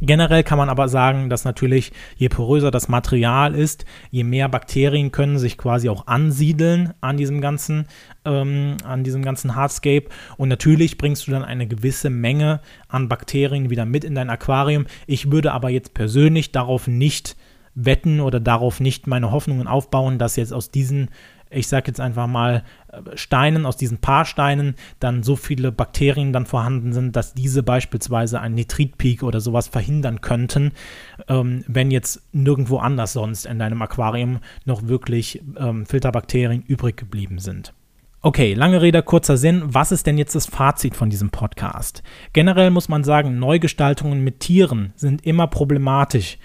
Generell 0.00 0.44
kann 0.44 0.58
man 0.58 0.68
aber 0.68 0.88
sagen, 0.88 1.28
dass 1.28 1.44
natürlich 1.44 1.92
je 2.16 2.28
poröser 2.28 2.70
das 2.70 2.88
Material 2.88 3.54
ist, 3.54 3.84
je 4.10 4.22
mehr 4.22 4.48
Bakterien 4.48 5.10
können 5.10 5.38
sich 5.38 5.58
quasi 5.58 5.88
auch 5.88 6.06
ansiedeln 6.06 6.94
an 7.00 7.16
diesem 7.16 7.40
ganzen, 7.40 7.86
ähm, 8.24 8.76
an 8.84 9.02
diesem 9.02 9.22
ganzen 9.22 9.56
Hardscape. 9.56 10.08
Und 10.36 10.48
natürlich 10.48 10.98
bringst 10.98 11.26
du 11.26 11.32
dann 11.32 11.44
eine 11.44 11.66
gewisse 11.66 12.10
Menge 12.10 12.60
an 12.86 13.08
Bakterien 13.08 13.70
wieder 13.70 13.86
mit 13.86 14.04
in 14.04 14.14
dein 14.14 14.30
Aquarium. 14.30 14.86
Ich 15.06 15.32
würde 15.32 15.52
aber 15.52 15.68
jetzt 15.70 15.94
persönlich 15.94 16.52
darauf 16.52 16.86
nicht 16.86 17.36
wetten 17.74 18.20
oder 18.20 18.38
darauf 18.38 18.80
nicht 18.80 19.06
meine 19.06 19.32
Hoffnungen 19.32 19.66
aufbauen, 19.66 20.18
dass 20.18 20.36
jetzt 20.36 20.52
aus 20.52 20.70
diesen 20.70 21.10
ich 21.50 21.68
sage 21.68 21.88
jetzt 21.88 22.00
einfach 22.00 22.26
mal, 22.26 22.62
Steinen, 23.14 23.66
aus 23.66 23.76
diesen 23.76 23.98
paar 23.98 24.24
Steinen 24.24 24.74
dann 25.00 25.22
so 25.22 25.36
viele 25.36 25.72
Bakterien 25.72 26.32
dann 26.32 26.46
vorhanden 26.46 26.92
sind, 26.92 27.16
dass 27.16 27.34
diese 27.34 27.62
beispielsweise 27.62 28.40
einen 28.40 28.54
Nitritpeak 28.54 29.22
oder 29.22 29.40
sowas 29.40 29.68
verhindern 29.68 30.20
könnten, 30.20 30.72
ähm, 31.28 31.64
wenn 31.66 31.90
jetzt 31.90 32.22
nirgendwo 32.32 32.78
anders 32.78 33.12
sonst 33.12 33.46
in 33.46 33.58
deinem 33.58 33.82
Aquarium 33.82 34.38
noch 34.64 34.88
wirklich 34.88 35.42
ähm, 35.58 35.86
Filterbakterien 35.86 36.62
übrig 36.62 36.96
geblieben 36.96 37.38
sind. 37.38 37.74
Okay, 38.20 38.52
lange 38.54 38.82
Rede, 38.82 39.00
kurzer 39.04 39.36
Sinn. 39.36 39.62
Was 39.64 39.92
ist 39.92 40.04
denn 40.08 40.18
jetzt 40.18 40.34
das 40.34 40.46
Fazit 40.46 40.96
von 40.96 41.08
diesem 41.08 41.30
Podcast? 41.30 42.02
Generell 42.32 42.72
muss 42.72 42.88
man 42.88 43.04
sagen, 43.04 43.38
Neugestaltungen 43.38 44.24
mit 44.24 44.40
Tieren 44.40 44.92
sind 44.96 45.24
immer 45.24 45.46
problematisch. 45.46 46.36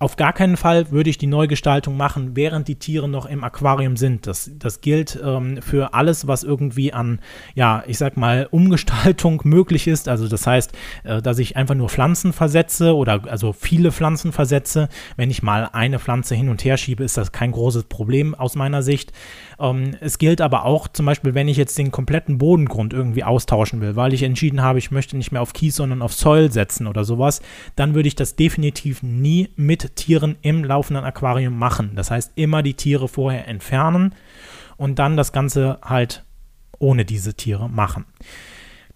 Auf 0.00 0.14
gar 0.14 0.32
keinen 0.32 0.56
Fall 0.56 0.92
würde 0.92 1.10
ich 1.10 1.18
die 1.18 1.26
Neugestaltung 1.26 1.96
machen, 1.96 2.36
während 2.36 2.68
die 2.68 2.76
Tiere 2.76 3.08
noch 3.08 3.26
im 3.26 3.42
Aquarium 3.42 3.96
sind. 3.96 4.28
Das, 4.28 4.48
das 4.56 4.80
gilt 4.80 5.18
ähm, 5.24 5.60
für 5.60 5.92
alles, 5.92 6.28
was 6.28 6.44
irgendwie 6.44 6.92
an, 6.92 7.18
ja, 7.56 7.82
ich 7.84 7.98
sag 7.98 8.16
mal, 8.16 8.46
Umgestaltung 8.52 9.40
möglich 9.42 9.88
ist. 9.88 10.08
Also 10.08 10.28
das 10.28 10.46
heißt, 10.46 10.72
äh, 11.02 11.20
dass 11.20 11.40
ich 11.40 11.56
einfach 11.56 11.74
nur 11.74 11.88
Pflanzen 11.88 12.32
versetze 12.32 12.94
oder 12.94 13.24
also 13.28 13.52
viele 13.52 13.90
Pflanzen 13.90 14.30
versetze. 14.30 14.88
Wenn 15.16 15.30
ich 15.30 15.42
mal 15.42 15.68
eine 15.72 15.98
Pflanze 15.98 16.36
hin 16.36 16.48
und 16.48 16.64
her 16.64 16.76
schiebe, 16.76 17.02
ist 17.02 17.16
das 17.16 17.32
kein 17.32 17.50
großes 17.50 17.84
Problem 17.84 18.36
aus 18.36 18.54
meiner 18.54 18.82
Sicht. 18.82 19.12
Ähm, 19.60 19.96
es 20.00 20.18
gilt 20.18 20.40
aber 20.40 20.64
auch 20.64 20.88
zum 20.88 21.06
Beispiel, 21.06 21.34
wenn 21.34 21.48
ich 21.48 21.56
jetzt 21.56 21.78
den 21.78 21.90
kompletten 21.90 22.38
Bodengrund 22.38 22.92
irgendwie 22.92 23.24
austauschen 23.24 23.80
will, 23.80 23.96
weil 23.96 24.12
ich 24.12 24.22
entschieden 24.22 24.62
habe, 24.62 24.78
ich 24.78 24.90
möchte 24.90 25.16
nicht 25.16 25.32
mehr 25.32 25.42
auf 25.42 25.52
Kies, 25.52 25.76
sondern 25.76 26.02
auf 26.02 26.12
Soil 26.12 26.52
setzen 26.52 26.86
oder 26.86 27.04
sowas, 27.04 27.40
dann 27.76 27.94
würde 27.94 28.08
ich 28.08 28.14
das 28.14 28.36
definitiv 28.36 29.02
nie 29.02 29.48
mit 29.56 29.96
Tieren 29.96 30.36
im 30.42 30.64
laufenden 30.64 31.04
Aquarium 31.04 31.58
machen. 31.58 31.92
Das 31.96 32.10
heißt, 32.10 32.32
immer 32.36 32.62
die 32.62 32.74
Tiere 32.74 33.08
vorher 33.08 33.48
entfernen 33.48 34.14
und 34.76 34.98
dann 34.98 35.16
das 35.16 35.32
Ganze 35.32 35.78
halt 35.82 36.24
ohne 36.78 37.04
diese 37.04 37.34
Tiere 37.34 37.68
machen. 37.68 38.06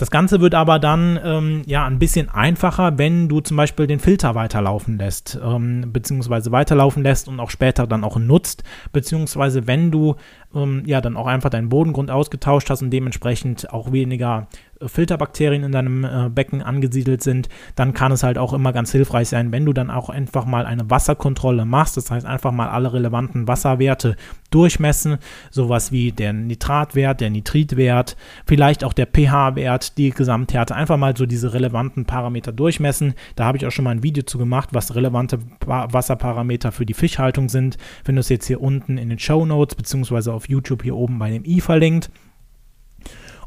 Das 0.02 0.10
Ganze 0.10 0.40
wird 0.40 0.56
aber 0.56 0.80
dann 0.80 1.16
ähm, 1.22 1.62
ja 1.64 1.86
ein 1.86 2.00
bisschen 2.00 2.28
einfacher, 2.28 2.98
wenn 2.98 3.28
du 3.28 3.38
zum 3.38 3.56
Beispiel 3.56 3.86
den 3.86 4.00
Filter 4.00 4.34
weiterlaufen 4.34 4.98
lässt, 4.98 5.38
ähm, 5.40 5.92
beziehungsweise 5.92 6.50
weiterlaufen 6.50 7.04
lässt 7.04 7.28
und 7.28 7.38
auch 7.38 7.50
später 7.50 7.86
dann 7.86 8.02
auch 8.02 8.18
nutzt, 8.18 8.64
beziehungsweise 8.92 9.68
wenn 9.68 9.92
du 9.92 10.16
ähm, 10.56 10.82
ja 10.86 11.00
dann 11.00 11.16
auch 11.16 11.28
einfach 11.28 11.50
deinen 11.50 11.68
Bodengrund 11.68 12.10
ausgetauscht 12.10 12.68
hast 12.68 12.82
und 12.82 12.90
dementsprechend 12.90 13.72
auch 13.72 13.92
weniger 13.92 14.48
Filterbakterien 14.86 15.64
in 15.64 15.72
deinem 15.72 16.04
äh, 16.04 16.28
Becken 16.28 16.62
angesiedelt 16.62 17.22
sind, 17.22 17.48
dann 17.74 17.94
kann 17.94 18.12
es 18.12 18.22
halt 18.22 18.38
auch 18.38 18.52
immer 18.52 18.72
ganz 18.72 18.92
hilfreich 18.92 19.28
sein, 19.28 19.52
wenn 19.52 19.64
du 19.64 19.72
dann 19.72 19.90
auch 19.90 20.08
einfach 20.10 20.44
mal 20.44 20.66
eine 20.66 20.90
Wasserkontrolle 20.90 21.64
machst. 21.64 21.96
Das 21.96 22.10
heißt, 22.10 22.26
einfach 22.26 22.52
mal 22.52 22.68
alle 22.68 22.92
relevanten 22.92 23.48
Wasserwerte 23.48 24.16
durchmessen, 24.50 25.18
sowas 25.50 25.92
wie 25.92 26.12
der 26.12 26.32
Nitratwert, 26.32 27.20
der 27.20 27.30
Nitritwert, 27.30 28.16
vielleicht 28.46 28.84
auch 28.84 28.92
der 28.92 29.06
pH-Wert, 29.06 29.98
die 29.98 30.10
Gesamthärte, 30.10 30.74
einfach 30.74 30.96
mal 30.96 31.16
so 31.16 31.26
diese 31.26 31.52
relevanten 31.52 32.04
Parameter 32.04 32.52
durchmessen. 32.52 33.14
Da 33.36 33.44
habe 33.44 33.58
ich 33.58 33.66
auch 33.66 33.70
schon 33.70 33.84
mal 33.84 33.90
ein 33.92 34.02
Video 34.02 34.24
zu 34.24 34.38
gemacht, 34.38 34.70
was 34.72 34.94
relevante 34.94 35.38
Wasserparameter 35.66 36.72
für 36.72 36.86
die 36.86 36.94
Fischhaltung 36.94 37.48
sind. 37.48 37.78
Wenn 38.04 38.16
du 38.16 38.20
es 38.20 38.28
jetzt 38.28 38.46
hier 38.46 38.60
unten 38.60 38.98
in 38.98 39.08
den 39.08 39.18
Show 39.18 39.46
Notes 39.46 39.74
beziehungsweise 39.74 40.32
auf 40.32 40.48
YouTube 40.48 40.82
hier 40.82 40.96
oben 40.96 41.18
bei 41.18 41.30
dem 41.30 41.44
i 41.44 41.60
verlinkt. 41.60 42.10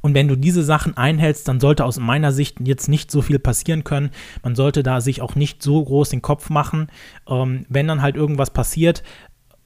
Und 0.06 0.13
wenn 0.13 0.28
du 0.28 0.36
diese 0.36 0.63
Sachen 0.63 0.96
einhältst, 0.96 1.48
dann 1.48 1.60
sollte 1.60 1.84
aus 1.84 1.98
meiner 1.98 2.32
Sicht 2.32 2.58
jetzt 2.63 2.88
nicht 2.88 3.10
so 3.10 3.24
viel 3.24 3.39
passieren 3.39 3.84
können. 3.84 4.12
Man 4.44 4.54
sollte 4.54 4.84
da 4.84 5.02
sich 5.02 5.20
auch 5.24 5.34
nicht 5.34 5.63
so 5.63 5.84
groß 5.84 6.10
den 6.10 6.22
Kopf 6.22 6.52
machen. 6.52 6.89
Ähm, 7.28 7.65
wenn 7.70 7.88
dann 7.88 8.04
halt 8.04 8.15
irgendwas 8.15 8.52
passiert, 8.52 9.02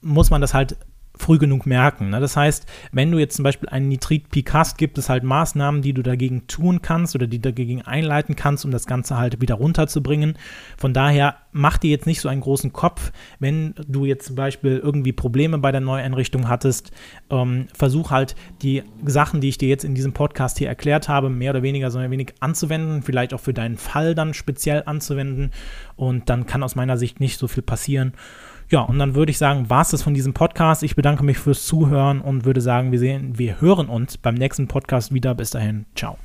muss 0.00 0.30
man 0.30 0.40
das 0.40 0.54
halt 0.54 0.78
früh 1.20 1.38
genug 1.38 1.66
merken. 1.66 2.10
Ne? 2.10 2.18
Das 2.18 2.36
heißt, 2.36 2.66
wenn 2.92 3.12
du 3.12 3.18
jetzt 3.18 3.36
zum 3.36 3.42
Beispiel 3.42 3.68
einen 3.68 3.88
Nitritpeak 3.88 4.52
hast, 4.52 4.78
gibt 4.78 4.98
es 4.98 5.08
halt 5.08 5.22
Maßnahmen, 5.22 5.82
die 5.82 5.92
du 5.92 6.02
dagegen 6.02 6.46
tun 6.46 6.82
kannst 6.82 7.14
oder 7.14 7.26
die 7.26 7.40
dagegen 7.40 7.82
einleiten 7.82 8.36
kannst, 8.36 8.64
um 8.64 8.70
das 8.70 8.86
Ganze 8.86 9.16
halt 9.16 9.40
wieder 9.40 9.56
runterzubringen. 9.56 10.38
Von 10.76 10.92
daher 10.92 11.36
mach 11.52 11.78
dir 11.78 11.90
jetzt 11.90 12.06
nicht 12.06 12.20
so 12.20 12.28
einen 12.28 12.40
großen 12.40 12.72
Kopf, 12.72 13.12
wenn 13.38 13.74
du 13.86 14.04
jetzt 14.04 14.26
zum 14.26 14.36
Beispiel 14.36 14.78
irgendwie 14.78 15.12
Probleme 15.12 15.58
bei 15.58 15.72
der 15.72 15.80
Neueinrichtung 15.80 16.48
hattest. 16.48 16.90
Ähm, 17.28 17.66
versuch 17.76 18.10
halt 18.10 18.34
die 18.62 18.82
Sachen, 19.04 19.40
die 19.40 19.50
ich 19.50 19.58
dir 19.58 19.68
jetzt 19.68 19.84
in 19.84 19.94
diesem 19.94 20.12
Podcast 20.12 20.58
hier 20.58 20.68
erklärt 20.68 21.08
habe, 21.08 21.28
mehr 21.28 21.50
oder 21.50 21.62
weniger 21.62 21.90
so 21.90 21.98
ein 21.98 22.10
wenig 22.10 22.34
anzuwenden, 22.40 23.02
vielleicht 23.02 23.34
auch 23.34 23.40
für 23.40 23.54
deinen 23.54 23.76
Fall 23.76 24.14
dann 24.14 24.34
speziell 24.34 24.84
anzuwenden. 24.86 25.50
Und 25.96 26.30
dann 26.30 26.46
kann 26.46 26.62
aus 26.62 26.76
meiner 26.76 26.96
Sicht 26.96 27.20
nicht 27.20 27.38
so 27.38 27.46
viel 27.46 27.62
passieren. 27.62 28.14
Ja, 28.70 28.82
und 28.82 28.98
dann 28.98 29.14
würde 29.14 29.30
ich 29.30 29.38
sagen, 29.38 29.68
war 29.68 29.82
es 29.82 29.90
das 29.90 30.02
von 30.02 30.14
diesem 30.14 30.32
Podcast. 30.32 30.82
Ich 30.84 30.94
bedanke 30.94 31.24
mich 31.24 31.38
fürs 31.38 31.66
Zuhören 31.66 32.20
und 32.20 32.44
würde 32.44 32.60
sagen, 32.60 32.92
wir 32.92 33.00
sehen, 33.00 33.36
wir 33.36 33.60
hören 33.60 33.88
uns 33.88 34.16
beim 34.16 34.34
nächsten 34.34 34.68
Podcast 34.68 35.12
wieder. 35.12 35.34
Bis 35.34 35.50
dahin, 35.50 35.86
ciao. 35.96 36.16